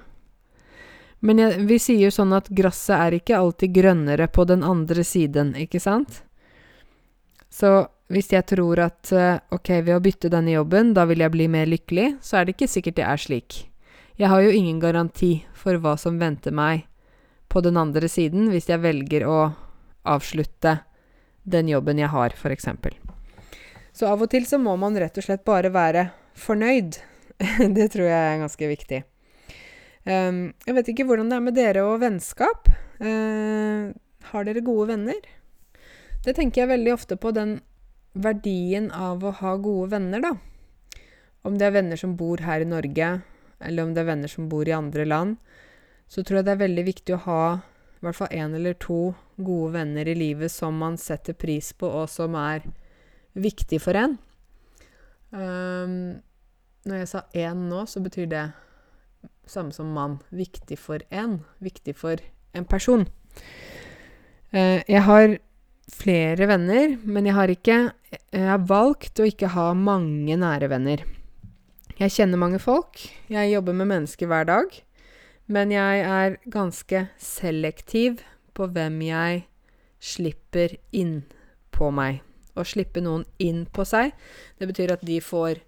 [1.20, 5.04] Men jeg, vi sier jo sånn at gresset er ikke alltid grønnere på den andre
[5.04, 6.22] siden, ikke sant?
[7.50, 11.34] Så hvis jeg tror at eh, ok, ved å bytte denne jobben, da vil jeg
[11.34, 13.58] bli mer lykkelig, så er det ikke sikkert det er slik.
[14.18, 16.86] Jeg har jo ingen garanti for hva som venter meg
[17.48, 19.38] på den andre siden hvis jeg velger å
[20.08, 20.78] avslutte
[21.48, 22.68] den jobben jeg har, f.eks.
[23.96, 27.00] Så av og til så må man rett og slett bare være fornøyd.
[27.76, 29.00] det tror jeg er ganske viktig.
[30.08, 32.70] Um, jeg vet ikke hvordan det er med dere og vennskap.
[33.00, 33.90] Uh,
[34.30, 35.18] har dere gode venner?
[36.24, 37.58] Det tenker jeg veldig ofte på den
[38.18, 40.34] verdien av å ha gode venner, da.
[41.46, 43.10] Om det er venner som bor her i Norge,
[43.62, 45.38] eller om det er venner som bor i andre land
[46.08, 47.42] så tror jeg det er veldig viktig å ha
[47.98, 51.88] i hvert fall én eller to gode venner i livet som man setter pris på,
[51.88, 52.62] og som er
[53.38, 54.14] viktig for en.
[55.34, 56.22] Um,
[56.86, 58.46] når jeg sa én nå, så betyr det
[59.50, 60.20] samme som mann.
[60.30, 61.40] Viktig for en.
[61.64, 62.22] Viktig for
[62.54, 63.08] en person.
[64.54, 65.36] Uh, jeg har
[65.92, 67.78] flere venner, men jeg har ikke
[68.32, 71.02] Jeg har valgt å ikke ha mange nære venner.
[71.98, 73.00] Jeg kjenner mange folk.
[73.28, 74.76] Jeg jobber med mennesker hver dag.
[75.48, 78.20] Men jeg er ganske selektiv
[78.56, 79.46] på hvem jeg
[79.98, 81.22] slipper inn
[81.72, 82.20] på meg.
[82.58, 84.12] Å slippe noen inn på seg,
[84.58, 85.62] det betyr at de får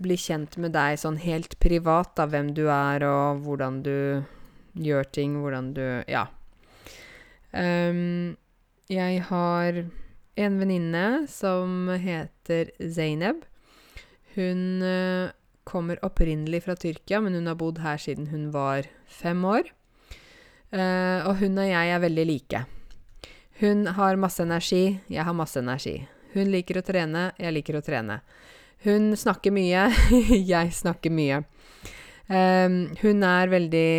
[0.00, 3.96] bli kjent med deg sånn helt privat, da, hvem du er og hvordan du
[4.80, 6.26] gjør ting, hvordan du Ja.
[7.50, 8.36] Um,
[8.90, 9.82] jeg har
[10.38, 13.42] en venninne som heter Zeyneb.
[14.34, 15.30] Hun uh,
[15.66, 19.70] kommer opprinnelig fra Tyrkia, men hun har bodd her siden hun var fem år.
[20.70, 22.64] Uh, og hun og jeg er veldig like.
[23.60, 25.98] Hun har masse energi, jeg har masse energi.
[26.32, 28.20] Hun liker å trene, jeg liker å trene.
[28.86, 29.88] Hun snakker mye,
[30.52, 31.42] jeg snakker mye.
[32.30, 33.90] Um, hun er veldig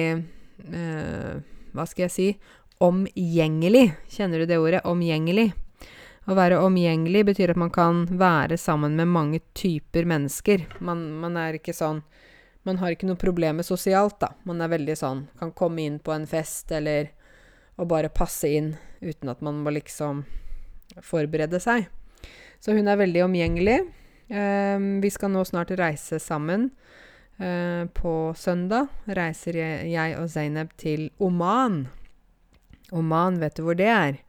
[0.71, 1.33] uh,
[1.75, 2.27] Hva skal jeg si?
[2.81, 3.91] Omgjengelig.
[4.09, 4.85] Kjenner du det ordet?
[4.87, 5.51] Omgjengelig.
[6.29, 10.63] Å være omgjengelig betyr at man kan være sammen med mange typer mennesker.
[10.79, 12.01] Man, man er ikke sånn
[12.67, 14.33] Man har ikke noe problem med sosialt, da.
[14.45, 17.09] Man er veldig sånn Kan komme inn på en fest eller
[17.81, 20.19] og bare passe inn uten at man må liksom
[21.01, 21.87] forberede seg.
[22.61, 23.79] Så hun er veldig omgjengelig.
[24.29, 26.69] Eh, vi skal nå snart reise sammen.
[27.39, 31.87] eh, på søndag reiser jeg, jeg og Zainab til Oman.
[32.91, 34.19] Oman, vet du hvor det er?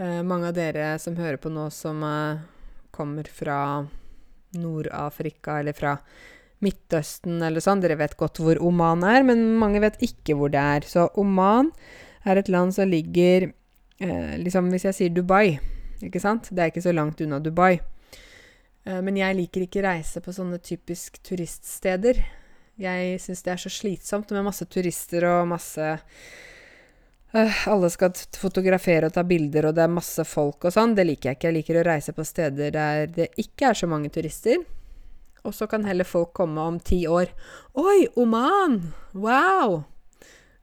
[0.00, 2.40] Eh, mange av dere som hører på nå, som uh,
[2.90, 3.86] kommer fra
[4.56, 5.98] Nord-Afrika eller fra
[6.64, 7.82] Midtøsten eller sånn.
[7.82, 10.88] Dere vet godt hvor Oman er, men mange vet ikke hvor det er.
[10.88, 11.70] Så Oman
[12.28, 13.48] er et land som ligger
[14.00, 15.56] eh, liksom Hvis jeg sier Dubai,
[16.04, 16.50] ikke sant?
[16.52, 17.78] Det er ikke så langt unna Dubai.
[18.84, 22.22] Eh, men jeg liker ikke reise på sånne typisk turiststeder.
[22.80, 25.96] Jeg syns det er så slitsomt med masse turister og masse
[27.30, 30.96] Uh, alle skal fotografere og ta bilder, og det er masse folk og sånn.
[30.98, 31.46] Det liker jeg ikke.
[31.46, 34.58] Jeg liker å reise på steder der det ikke er så mange turister.
[35.44, 37.32] Og så kan heller folk komme om ti år.
[37.78, 38.80] Oi, Oman!
[39.14, 39.82] Wow!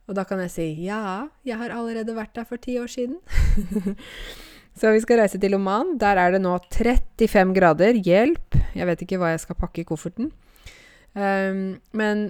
[0.08, 3.18] Og da kan jeg si ja, jeg har allerede vært der for ti år siden.
[4.80, 5.98] så vi skal reise til Oman.
[6.00, 7.98] Der er det nå 35 grader.
[7.98, 8.60] Hjelp!
[8.78, 10.32] Jeg vet ikke hva jeg skal pakke i kofferten.
[11.18, 12.30] Um, men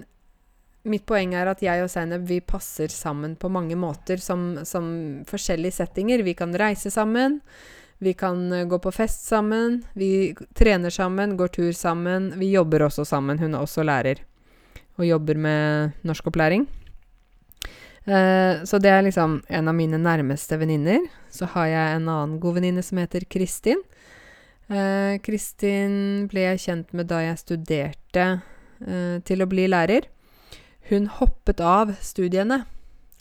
[0.88, 4.88] mitt poeng er at jeg og Zainab vi passer sammen på mange måter som, som,
[5.28, 6.24] forskjellige settinger.
[6.26, 7.40] Vi kan reise sammen,
[7.98, 12.32] vi kan eh, gå på fest sammen, vi trener sammen, går tur sammen.
[12.38, 13.38] Vi jobber også sammen.
[13.38, 14.22] Hun er også lærer
[14.98, 16.66] og jobber med norskopplæring.
[18.08, 21.04] Uh, så det er liksom en av mine nærmeste venninner.
[21.30, 23.82] Så har jeg en annen god venninne som heter Kristin.
[24.70, 30.08] Uh, Kristin ble jeg kjent med da jeg studerte uh, til å bli lærer.
[30.88, 32.62] Hun hoppet av studiene.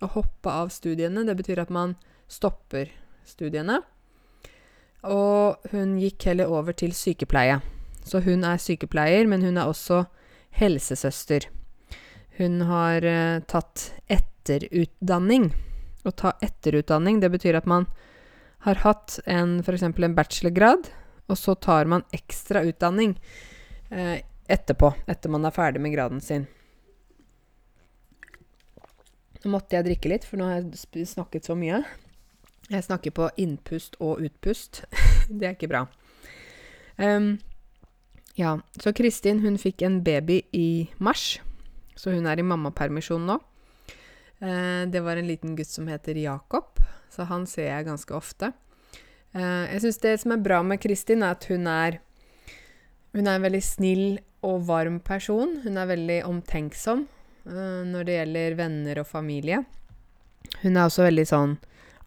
[0.02, 1.98] Å hoppe av studiene, det betyr at man
[2.32, 2.90] stopper
[3.28, 3.82] studiene.
[5.08, 7.62] Og hun gikk heller over til sykepleie.
[8.08, 10.06] Så hun er sykepleier, men hun er også
[10.58, 11.48] helsesøster.
[12.38, 15.50] Hun har eh, tatt etterutdanning.
[16.08, 17.88] Å ta etterutdanning, det betyr at man
[18.65, 19.84] har hatt en f.eks.
[19.84, 20.89] en bachelorgrad,
[21.28, 23.17] og så tar man ekstra utdanning
[23.89, 26.48] eh, etterpå, etter man er ferdig med graden sin.
[29.43, 31.84] Nå måtte jeg drikke litt, for nå har jeg snakket så mye.
[32.67, 34.84] Jeg snakker på innpust og utpust.
[35.30, 35.86] det er ikke bra.
[36.99, 37.38] Um,
[38.36, 41.38] ja, så Kristin hun fikk en baby i mars,
[41.95, 43.38] så hun er i mammapermisjon nå.
[44.41, 46.82] Uh, det var en liten gutt som heter Jakob,
[47.13, 48.51] så han ser jeg ganske ofte.
[49.32, 52.01] Uh, jeg syns det som er bra med Kristin, er at hun er
[53.15, 55.56] Hun er en veldig snill og varm person.
[55.63, 57.08] Hun er veldig omtenksom.
[57.47, 59.63] uh, når det gjelder venner og familie.
[60.62, 61.56] Hun er også veldig sånn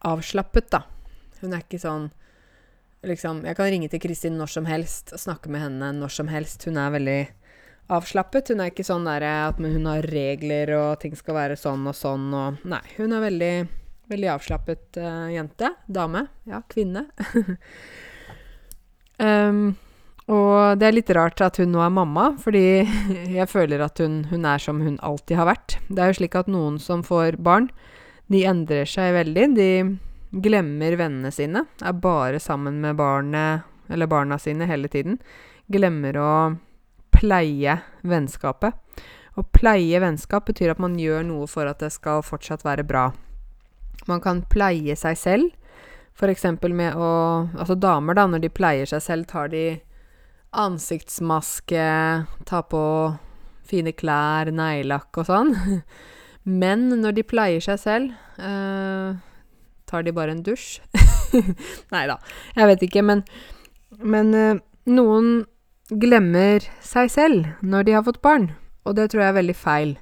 [0.07, 0.85] avslappet, da.
[1.41, 2.11] Hun er ikke sånn
[3.01, 6.29] liksom Jeg kan ringe til Kristin når som helst og snakke med henne når som
[6.29, 6.67] helst.
[6.69, 7.21] Hun er veldig
[7.97, 8.53] avslappet.
[8.53, 11.97] Hun er ikke sånn der at hun har regler og ting skal være sånn og
[11.97, 13.55] sånn og Nei, hun er veldig,
[14.13, 15.73] veldig avslappet uh, jente.
[15.89, 16.27] Dame.
[16.45, 17.07] Ja, kvinne.
[19.17, 19.71] um,
[20.31, 22.85] Og det er litt rart at hun nå er mamma, fordi
[23.39, 25.79] jeg føler at hun, hun, er som hun alltid har vært.
[25.89, 27.71] Det er jo slik at noen som får barn,
[28.31, 29.47] de endrer seg veldig.
[29.57, 29.71] De
[30.31, 33.67] glemmer vennene sine, er bare sammen med barnet
[34.11, 35.19] barna sine hele tiden.
[35.67, 36.33] Glemmer å
[37.11, 38.77] pleie vennskapet.
[39.35, 43.11] Å pleie vennskap betyr at man gjør noe for at det skal fortsatt være bra.
[44.09, 45.51] Man kan pleie seg selv,
[46.15, 46.47] f.eks.
[46.71, 47.11] med å
[47.59, 49.81] Altså damer, da, når de pleier seg selv, tar de
[50.51, 51.85] ansiktsmaske,
[52.47, 52.85] tar på
[53.71, 55.55] fine klær, neglelakk og sånn.
[56.45, 59.17] Men når de pleier seg selv, eh,
[59.91, 60.81] tar de bare en dusj?
[61.95, 62.17] Nei da,
[62.57, 63.25] jeg vet ikke, men,
[64.01, 65.45] men eh, noen
[65.91, 68.51] glemmer seg selv når de har fått barn,
[68.87, 69.95] og det tror jeg er veldig feil.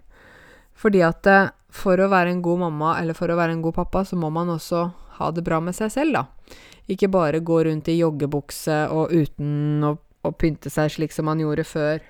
[0.78, 3.80] Fordi at eh, for å være en god mamma eller for å være en god
[3.82, 4.86] pappa, så må man også
[5.18, 6.58] ha det bra med seg selv, da.
[6.88, 9.96] Ikke bare gå rundt i joggebukse og uten å
[10.26, 12.02] å pynte seg slik som man gjorde før.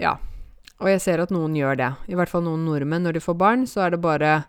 [0.00, 0.16] Ja.
[0.82, 1.90] Og jeg ser at noen gjør det.
[2.10, 3.04] I hvert fall noen nordmenn.
[3.06, 4.42] Når de får barn, så er det bare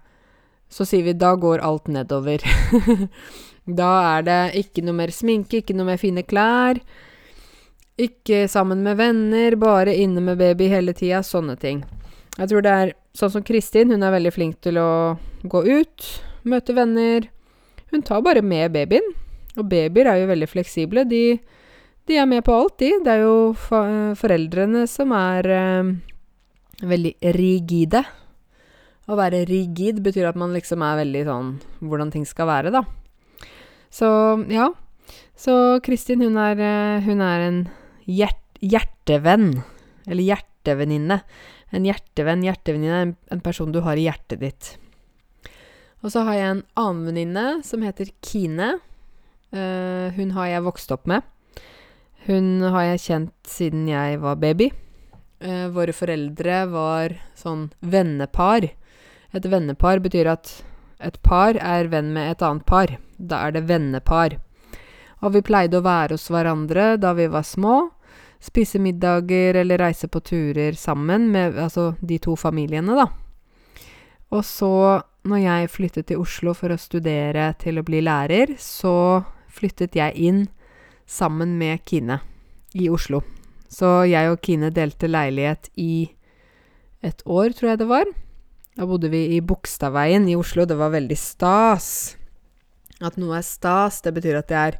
[0.73, 2.41] Så sier vi da går alt nedover.
[3.79, 6.79] da er det ikke noe mer sminke, ikke noe mer fine klær.
[8.01, 11.21] Ikke sammen med venner, bare inne med baby hele tida.
[11.21, 11.83] Sånne ting.
[12.39, 13.93] Jeg tror det er sånn som Kristin.
[13.93, 16.09] Hun er veldig flink til å gå ut,
[16.49, 17.29] møte venner.
[17.93, 19.13] Hun tar bare med babyen.
[19.53, 21.05] Og babyer er jo veldig fleksible.
[21.05, 21.37] De
[22.07, 22.89] de er med på alt, de.
[23.03, 23.53] Det er jo
[24.19, 25.91] foreldrene som er eh,
[26.87, 28.03] veldig rigide.
[29.03, 31.49] Å være rigid betyr at man liksom er veldig sånn
[31.83, 32.83] hvordan ting skal være, da.
[33.93, 34.07] Så
[34.51, 34.69] ja.
[35.35, 37.59] Så Kristin, hun er, eh, hun er en
[38.07, 39.63] hjert, hjertevenn.
[40.07, 41.19] Eller hjertevenninne.
[41.73, 44.71] En hjertevenn, hjertevenninne, en, en person du har i hjertet ditt.
[46.03, 48.75] Og så har jeg en annen venninne som heter Kine.
[49.53, 51.23] Uh, hun har jeg vokst opp med.
[52.27, 54.69] Hun har jeg kjent siden jeg var baby.
[55.43, 58.69] Eh, våre foreldre var sånn vennepar.
[59.35, 60.53] Et vennepar betyr at
[61.03, 62.93] et par er venn med et annet par.
[63.19, 64.37] Da er det vennepar.
[65.19, 67.91] Og vi pleide å være hos hverandre da vi var små.
[68.43, 73.05] spise middager eller reise på turer sammen med altså de to familiene, da.
[74.35, 79.23] Og så, når jeg flyttet til Oslo for å studere til å bli lærer, så
[79.47, 80.43] flyttet jeg inn
[81.07, 82.19] sammen med Kine
[82.75, 83.23] i Oslo.
[83.73, 86.11] Så jeg og Kine delte leilighet i
[87.03, 88.09] et år, tror jeg det var.
[88.77, 90.65] Da bodde vi i Bogstadveien i Oslo.
[90.69, 91.87] Det var veldig stas.
[93.03, 94.77] At noe er stas, det betyr at det er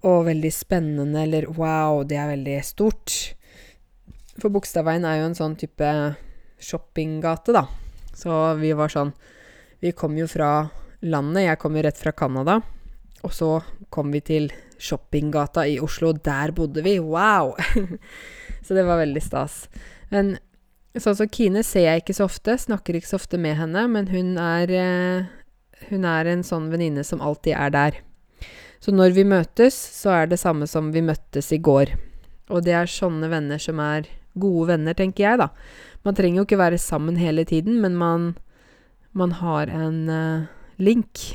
[0.00, 3.14] å, veldig spennende, eller wow, det er veldig stort.
[4.40, 5.90] For Bogstadveien er jo en sånn type
[6.60, 7.66] shoppinggate, da.
[8.16, 9.14] Så vi var sånn
[9.80, 10.68] Vi kom jo fra
[11.00, 11.46] landet.
[11.46, 12.58] Jeg kom jo rett fra Canada.
[13.26, 13.50] Og så
[13.92, 14.50] kom vi til
[14.80, 16.12] shoppinggata i Oslo.
[16.12, 16.98] Der bodde vi!
[16.98, 17.54] Wow!
[18.64, 19.66] så det var veldig stas.
[20.12, 20.36] Men
[20.96, 22.56] sånn som Kine ser jeg ikke så ofte.
[22.58, 23.84] Snakker ikke så ofte med henne.
[23.92, 28.00] Men hun er, eh, hun er en sånn venninne som alltid er der.
[28.80, 31.92] Så når vi møtes, så er det samme som vi møttes i går.
[32.50, 34.08] Og det er sånne venner som er
[34.40, 35.50] gode venner, tenker jeg, da.
[36.06, 38.30] Man trenger jo ikke være sammen hele tiden, men man,
[39.12, 40.48] man har en uh,
[40.80, 41.26] link.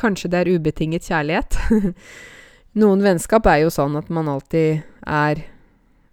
[0.00, 1.58] Kanskje det er ubetinget kjærlighet.
[2.80, 5.42] Noen vennskap er jo sånn at man alltid er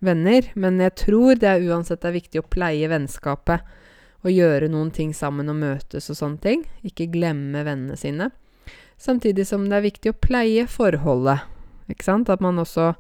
[0.04, 3.76] venner, men jeg tror det er uansett det er viktig å pleie vennskapet
[4.26, 6.66] og gjøre noen ting sammen og møtes og sånne ting.
[6.86, 8.32] Ikke glemme vennene sine.
[8.98, 11.46] Samtidig som det er viktig å pleie forholdet,
[11.88, 12.32] ikke sant.
[12.34, 12.96] At man også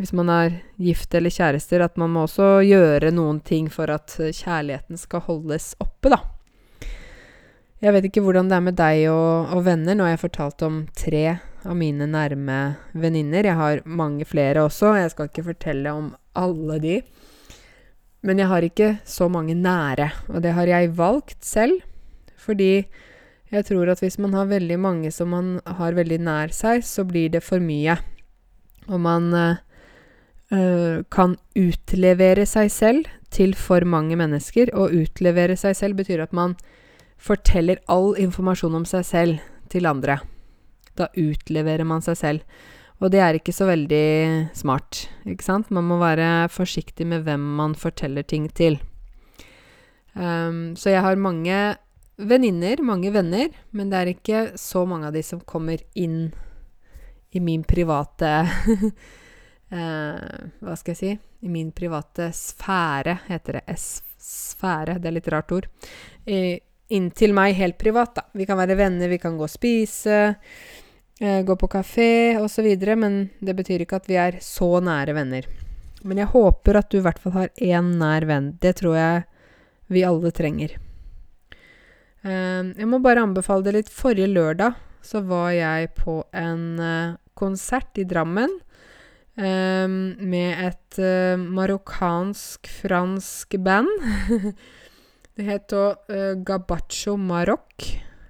[0.00, 4.16] hvis man er gift eller kjærester, at man må også gjøre noen ting for at
[4.18, 6.18] kjærligheten skal holdes oppe, da.
[7.82, 9.96] Jeg vet ikke hvordan det er med deg og, og venner.
[9.98, 11.24] Nå har jeg fortalt om tre
[11.66, 12.58] av mine nærme
[12.94, 13.48] venninner.
[13.48, 14.92] Jeg har mange flere også.
[15.00, 17.00] Jeg skal ikke fortelle om alle de.
[18.22, 21.80] Men jeg har ikke så mange nære, og det har jeg valgt selv.
[22.38, 22.84] Fordi
[23.50, 27.02] jeg tror at hvis man har veldig mange som man har veldig nær seg, så
[27.02, 27.96] blir det for mye.
[28.86, 34.70] Og man uh, kan utlevere seg selv til for mange mennesker.
[34.70, 36.54] Og utlevere seg selv betyr at man
[37.22, 39.42] forteller all informasjon om seg selv
[39.72, 40.18] til andre.
[40.98, 42.62] Da utleverer man seg selv.
[43.02, 44.06] Og det er ikke så veldig
[44.54, 45.72] smart, ikke sant?
[45.74, 48.78] Man må være forsiktig med hvem man forteller ting til.
[50.14, 51.58] Um, så jeg har mange
[52.20, 56.30] venninner, mange venner, men det er ikke så mange av de som kommer inn
[57.32, 58.30] i min private
[59.72, 61.12] uh, Hva skal jeg si?
[61.42, 63.62] I min private sfære, heter det.
[63.72, 65.00] S-sfære.
[65.00, 65.66] Det er litt rart ord.
[66.28, 66.60] I,
[66.92, 68.26] inntil meg helt privat, da.
[68.36, 70.36] Vi kan være venner, vi kan gå og spise,
[71.20, 75.48] eh, gå på kafé osv., men det betyr ikke at vi er så nære venner.
[76.02, 78.58] Men jeg håper at du i hvert fall har én nær venn.
[78.60, 79.24] Det tror jeg
[79.88, 80.76] vi alle trenger.
[82.22, 83.90] Eh, jeg må bare anbefale det litt.
[83.90, 88.60] Forrige lørdag så var jeg på en eh, konsert i Drammen
[89.32, 90.98] med et
[91.40, 93.88] marokkansk-fransk band.
[95.38, 97.86] det het uh, Gabacho Maroc.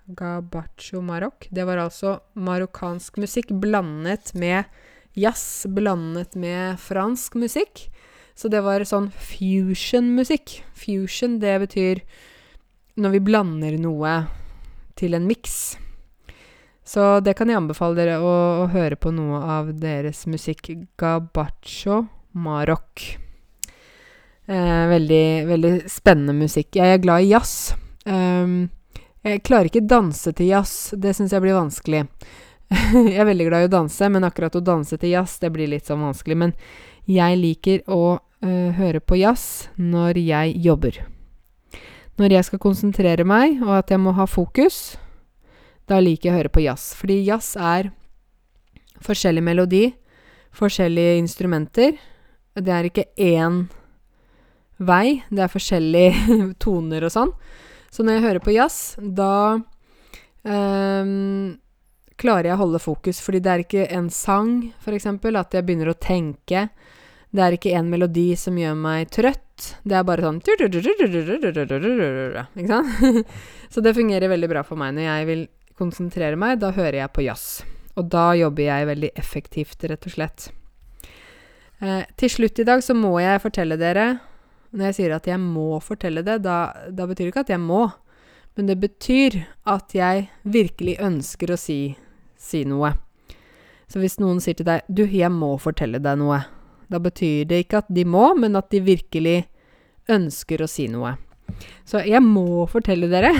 [0.06, 1.48] Gabacho Maroc.
[1.50, 4.64] Det var altså marokkansk musikk blandet med
[5.14, 7.88] jazz, blandet med fransk musikk.
[8.34, 10.62] Så det var sånn fusion-musikk.
[10.78, 12.02] Fusion, det betyr
[12.96, 14.14] når vi blander noe
[14.98, 15.76] til en miks.
[16.84, 18.32] Så det kan jeg anbefale dere å,
[18.64, 20.72] å høre på noe av deres musikk.
[20.98, 23.21] Gabacho Maroc.
[24.46, 26.76] Eh, veldig, veldig spennende musikk.
[26.76, 27.74] Jeg er glad i jazz.
[28.04, 28.70] Um,
[29.22, 30.94] jeg klarer ikke danse til jazz.
[30.98, 32.02] Det syns jeg blir vanskelig.
[33.12, 35.70] jeg er veldig glad i å danse, men akkurat å danse til jazz, det blir
[35.70, 36.38] litt sånn vanskelig.
[36.42, 36.54] Men
[37.06, 40.98] jeg liker å uh, høre på jazz når jeg jobber.
[42.18, 44.96] Når jeg skal konsentrere meg, og at jeg må ha fokus,
[45.86, 46.88] da liker jeg å høre på jazz.
[46.98, 47.92] Fordi jazz er
[49.02, 49.84] forskjellig melodi,
[50.58, 51.94] forskjellige instrumenter.
[52.58, 53.62] Det er ikke én
[54.86, 57.34] vei, det er forskjellige toner og sånn.
[57.92, 59.58] Så når jeg hører på jazz, da
[60.48, 61.52] um,
[62.20, 65.92] klarer jeg å holde fokus, fordi det er ikke en sang, eksempel, at jeg begynner
[65.92, 66.68] å tenke.
[67.32, 69.76] Det er ikke en melodi som gjør meg trøtt.
[69.84, 70.40] Det er bare sånn
[72.58, 73.36] Ikke sant?
[73.72, 75.44] Så det fungerer veldig bra for meg når jeg vil
[75.78, 77.46] konsentrere meg, da hører jeg på jazz.
[77.96, 80.48] Og da jobber jeg veldig effektivt, rett og slett.
[81.82, 84.06] Eh, til slutt i dag så må jeg fortelle dere
[84.72, 87.60] Når jeg sier at jeg må fortelle det, da, da betyr det ikke at jeg
[87.60, 87.84] må.
[88.56, 91.94] Men det betyr at jeg virkelig ønsker å si,
[92.40, 92.94] si noe.
[93.88, 96.40] Så hvis noen sier til deg 'Du, jeg må fortelle deg noe',
[96.88, 99.44] da betyr det ikke at de må, men at de virkelig
[100.08, 101.16] ønsker å si noe.
[101.84, 103.32] Så jeg må fortelle dere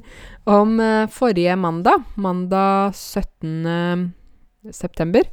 [0.58, 4.14] om uh, forrige mandag, mandag 17.
[4.72, 5.28] september.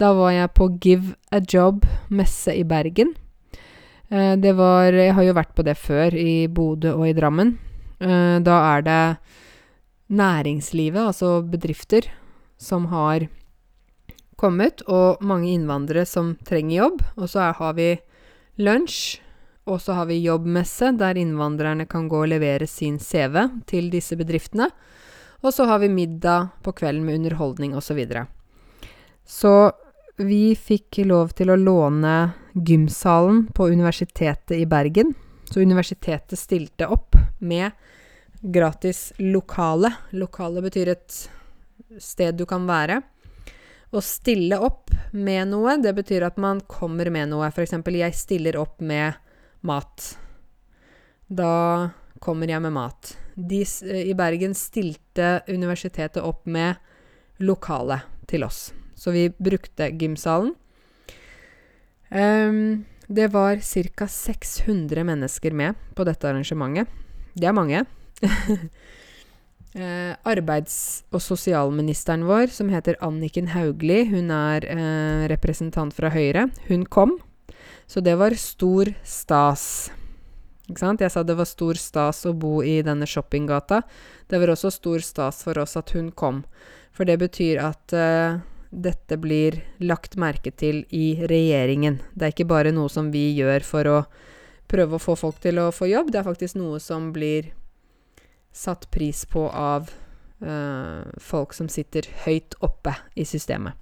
[0.00, 3.14] Da var jeg på Give a Job-messe i Bergen.
[4.10, 7.58] Eh, det var Jeg har jo vært på det før, i Bodø og i Drammen.
[8.00, 9.18] Eh, da er det
[10.10, 12.10] næringslivet, altså bedrifter,
[12.58, 13.28] som har
[14.36, 17.02] kommet, og mange innvandrere som trenger jobb.
[17.16, 18.00] Og så har vi
[18.58, 19.20] lunsj,
[19.66, 24.16] og så har vi jobbmesse, der innvandrerne kan gå og levere sin CV til disse
[24.16, 24.70] bedriftene.
[25.44, 27.86] Og så har vi middag på kvelden med underholdning osv.
[27.86, 28.26] Så, videre.
[29.24, 29.72] så
[30.24, 32.14] vi fikk lov til å låne
[32.52, 35.14] gymsalen på Universitetet i Bergen.
[35.50, 37.70] Så universitetet stilte opp med
[38.40, 39.92] gratis lokale.
[40.10, 41.16] Lokale betyr et
[41.98, 43.00] sted du kan være.
[43.90, 47.48] Å stille opp med noe, det betyr at man kommer med noe.
[47.50, 47.74] F.eks.
[47.74, 49.18] jeg stiller opp med
[49.66, 50.12] mat.
[51.26, 51.90] Da
[52.22, 53.16] kommer jeg med mat.
[53.34, 56.78] De i Bergen stilte universitetet opp med
[57.42, 58.68] lokale til oss.
[59.00, 60.52] Så vi brukte gymsalen.
[62.10, 64.06] Um, det var ca.
[64.08, 66.90] 600 mennesker med på dette arrangementet.
[67.34, 67.84] Det er mange.
[69.74, 76.48] eh, arbeids- og sosialministeren vår, som heter Anniken Hauglie, hun er eh, representant fra Høyre,
[76.68, 77.16] hun kom.
[77.90, 79.90] Så det var stor stas.
[80.68, 81.02] Ikke sant?
[81.02, 83.82] Jeg sa det var stor stas å bo i denne shoppinggata.
[84.30, 86.44] Det var også stor stas for oss at hun kom.
[86.94, 88.38] For det betyr at uh,
[88.70, 91.98] dette blir lagt merke til i regjeringen.
[92.14, 93.98] Det er ikke bare noe som vi gjør for å
[94.70, 96.12] prøve å få folk til å få jobb.
[96.12, 97.50] Det er faktisk noe som blir
[98.54, 99.90] satt pris på av
[100.42, 103.74] øh, folk som sitter høyt oppe i systemet.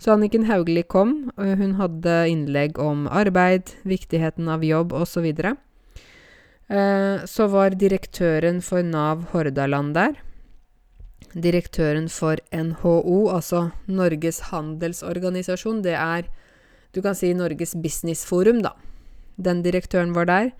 [0.00, 5.26] Så Anniken Hauglie kom, og hun hadde innlegg om arbeid, viktigheten av jobb osv.
[5.28, 5.52] Så,
[6.72, 10.16] uh, så var direktøren for Nav Hordaland der.
[11.30, 16.30] Direktøren for NHO, altså Norges handelsorganisasjon, det er
[16.90, 18.74] du kan si Norges businessforum, da.
[19.38, 20.50] Den direktøren var der.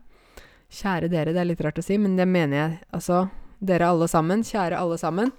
[0.67, 2.71] Kjære dere, det er litt rart å si, men det mener jeg.
[2.97, 3.21] Altså,
[3.63, 4.43] dere alle sammen.
[4.43, 5.31] Kjære alle sammen.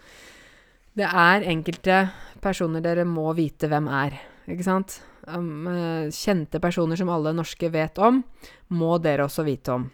[0.96, 1.98] Det er enkelte
[2.42, 4.16] personer dere må vite hvem er,
[4.48, 4.98] ikke sant?
[5.28, 8.22] Um, eh, kjente personer som alle norske vet om,
[8.72, 9.84] må dere også vite om.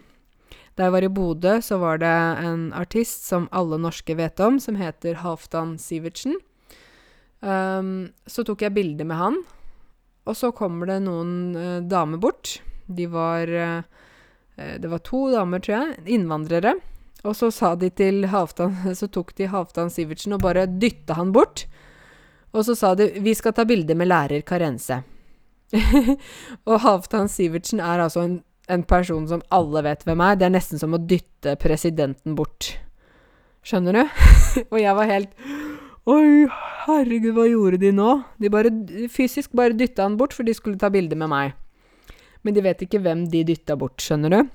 [0.74, 2.14] Da jeg var i Bodø, så var det
[2.46, 6.38] en artist som alle norske vet om, som heter Halvdan Sivertsen.
[7.42, 9.42] Um, så tok jeg bilde med han,
[10.24, 12.56] og så kommer det noen uh, damer bort.
[12.86, 13.82] De var uh,
[14.56, 16.74] Det var to damer, tror jeg, innvandrere.
[17.24, 21.32] Og så sa de til Halvdan Så tok de Halvdan Sivertsen og bare dytta han
[21.32, 21.66] bort.
[22.54, 25.02] Og så sa de 'Vi skal ta bilde med lærer Karense'.
[26.68, 30.36] og Halvdan Sivertsen er altså en, en, person som alle vet hvem er.
[30.38, 32.76] Det er nesten som å dytte presidenten bort.
[33.64, 34.04] Skjønner du?
[34.72, 35.34] og jeg var helt
[36.04, 36.44] Oi,
[36.84, 38.22] herregud, hva gjorde de nå?
[38.36, 38.70] De bare
[39.08, 41.54] fysisk bare dytta han bort, for de skulle ta bilde med meg.
[42.44, 44.52] Men de vet ikke hvem de dytta bort, skjønner du?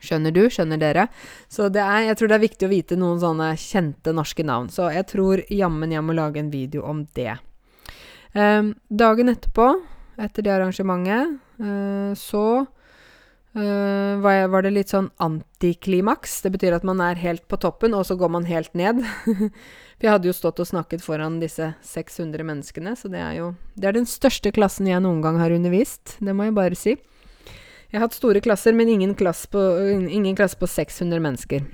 [0.00, 0.42] Skjønner du?
[0.48, 1.06] Skjønner dere?
[1.52, 4.70] Så er, jeg tror det er viktig å vite noen sånne kjente norske navn.
[4.72, 7.36] Så jeg tror jammen jeg må lage en video om det.
[8.32, 9.66] Um, dagen etterpå,
[10.20, 12.64] etter det arrangementet, uh, så
[13.58, 16.40] uh, var, det litt sånn antiklimaks.
[16.44, 19.02] Det betyr at man er helt på toppen, og så går man helt ned.
[20.00, 23.90] Jeg hadde jo stått og snakket foran disse 600 menneskene, så det er jo Det
[23.90, 26.16] er den største klassen jeg noen gang har undervist.
[26.24, 26.94] Det må jeg bare si.
[27.90, 31.68] Jeg har hatt store klasser, men ingen klasse på, ingen klasse på 600 mennesker.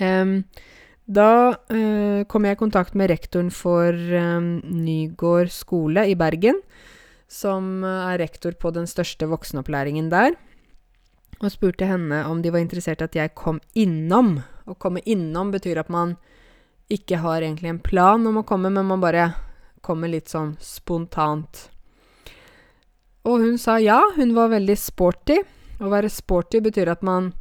[0.00, 0.44] Um,
[1.10, 6.60] Da uh, kom jeg i kontakt med rektoren for um, Nygård skole i Bergen,
[7.30, 10.36] som er rektor på den største voksenopplæringen der,
[11.40, 14.38] og spurte henne om de var interessert i at jeg kom innom.
[14.68, 16.16] Å komme innom betyr at man
[16.90, 19.30] ikke har egentlig en plan om å komme, men man bare
[19.80, 21.68] kommer litt sånn spontant.
[23.24, 25.38] Og hun sa ja, hun var veldig sporty.
[25.80, 27.32] Å være sporty betyr at man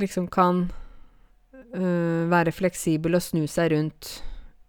[0.00, 0.66] liksom kan
[1.74, 4.16] øh, være fleksibel og snu seg rundt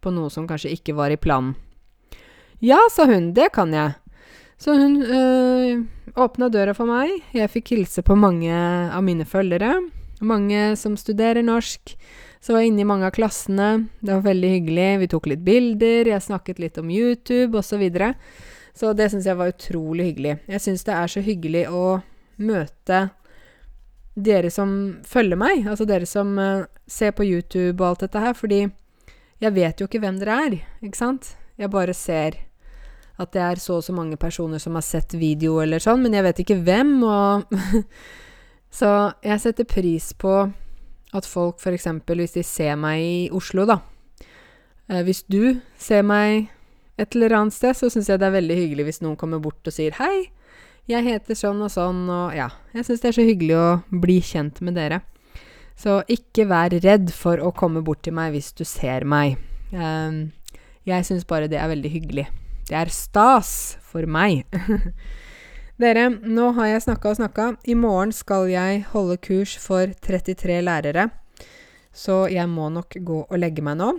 [0.02, 1.56] på noe som kanskje ikke var i planen.
[2.64, 3.94] Ja, sa hun, det kan jeg.
[4.58, 5.84] Så hun øh,
[6.18, 7.12] åpna døra for meg.
[7.36, 9.76] Jeg fikk hilse på mange av mine følgere.
[10.26, 11.94] Mange som studerer norsk.
[12.42, 13.88] Så var jeg inne i mange av klassene.
[14.02, 14.90] Det var veldig hyggelig.
[15.04, 17.76] Vi tok litt bilder, jeg snakket litt om YouTube osv.
[17.76, 18.14] Så, videre.
[18.74, 20.40] så det syns jeg var utrolig hyggelig.
[20.50, 21.86] Jeg syns det er så hyggelig å
[22.38, 23.08] møte
[24.18, 24.72] dere som
[25.06, 28.64] følger meg, altså dere som uh, ser på YouTube og alt dette her, fordi
[29.38, 31.36] jeg vet jo ikke hvem dere er, ikke sant?
[31.58, 32.47] Jeg bare ser
[33.18, 36.14] at det er så og så mange personer som har sett video eller sånn, men
[36.14, 37.46] jeg vet ikke hvem, og
[38.78, 38.90] Så
[39.24, 40.32] jeg setter pris på
[41.16, 41.88] at folk f.eks.
[42.04, 43.80] hvis de ser meg i Oslo, da
[44.92, 46.50] eh, Hvis du ser meg
[47.00, 49.66] et eller annet sted, så syns jeg det er veldig hyggelig hvis noen kommer bort
[49.70, 50.30] og sier 'hei',
[50.88, 52.48] jeg heter sånn og sånn, og ja.
[52.74, 55.02] Jeg syns det er så hyggelig å bli kjent med dere.
[55.78, 59.36] Så ikke vær redd for å komme bort til meg hvis du ser meg.
[59.76, 60.32] Um,
[60.88, 62.26] jeg syns bare det er veldig hyggelig.
[62.68, 64.44] Det er stas for meg.
[65.82, 67.46] Dere, nå har jeg snakka og snakka.
[67.64, 71.08] I morgen skal jeg holde kurs for 33 lærere.
[71.96, 73.94] Så jeg må nok gå og legge meg nå.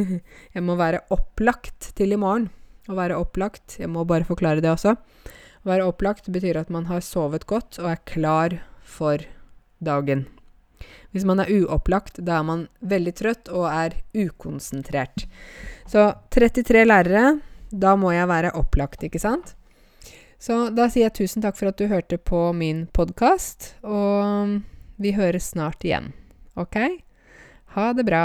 [0.54, 2.48] jeg må være opplagt til i morgen.
[2.86, 4.94] Å være opplagt Jeg må bare forklare det også.
[4.94, 8.56] Å være opplagt betyr at man har sovet godt og er klar
[8.86, 9.20] for
[9.82, 10.24] dagen.
[11.10, 15.26] Hvis man er uopplagt, da er man veldig trøtt og er ukonsentrert.
[15.90, 17.36] Så 33 lærere.
[17.76, 19.54] Da må jeg være opplagt, ikke sant?
[20.40, 24.60] Så da sier jeg tusen takk for at du hørte på min podkast, og
[25.00, 26.12] vi høres snart igjen.
[26.56, 26.76] OK?
[27.76, 28.24] Ha det bra.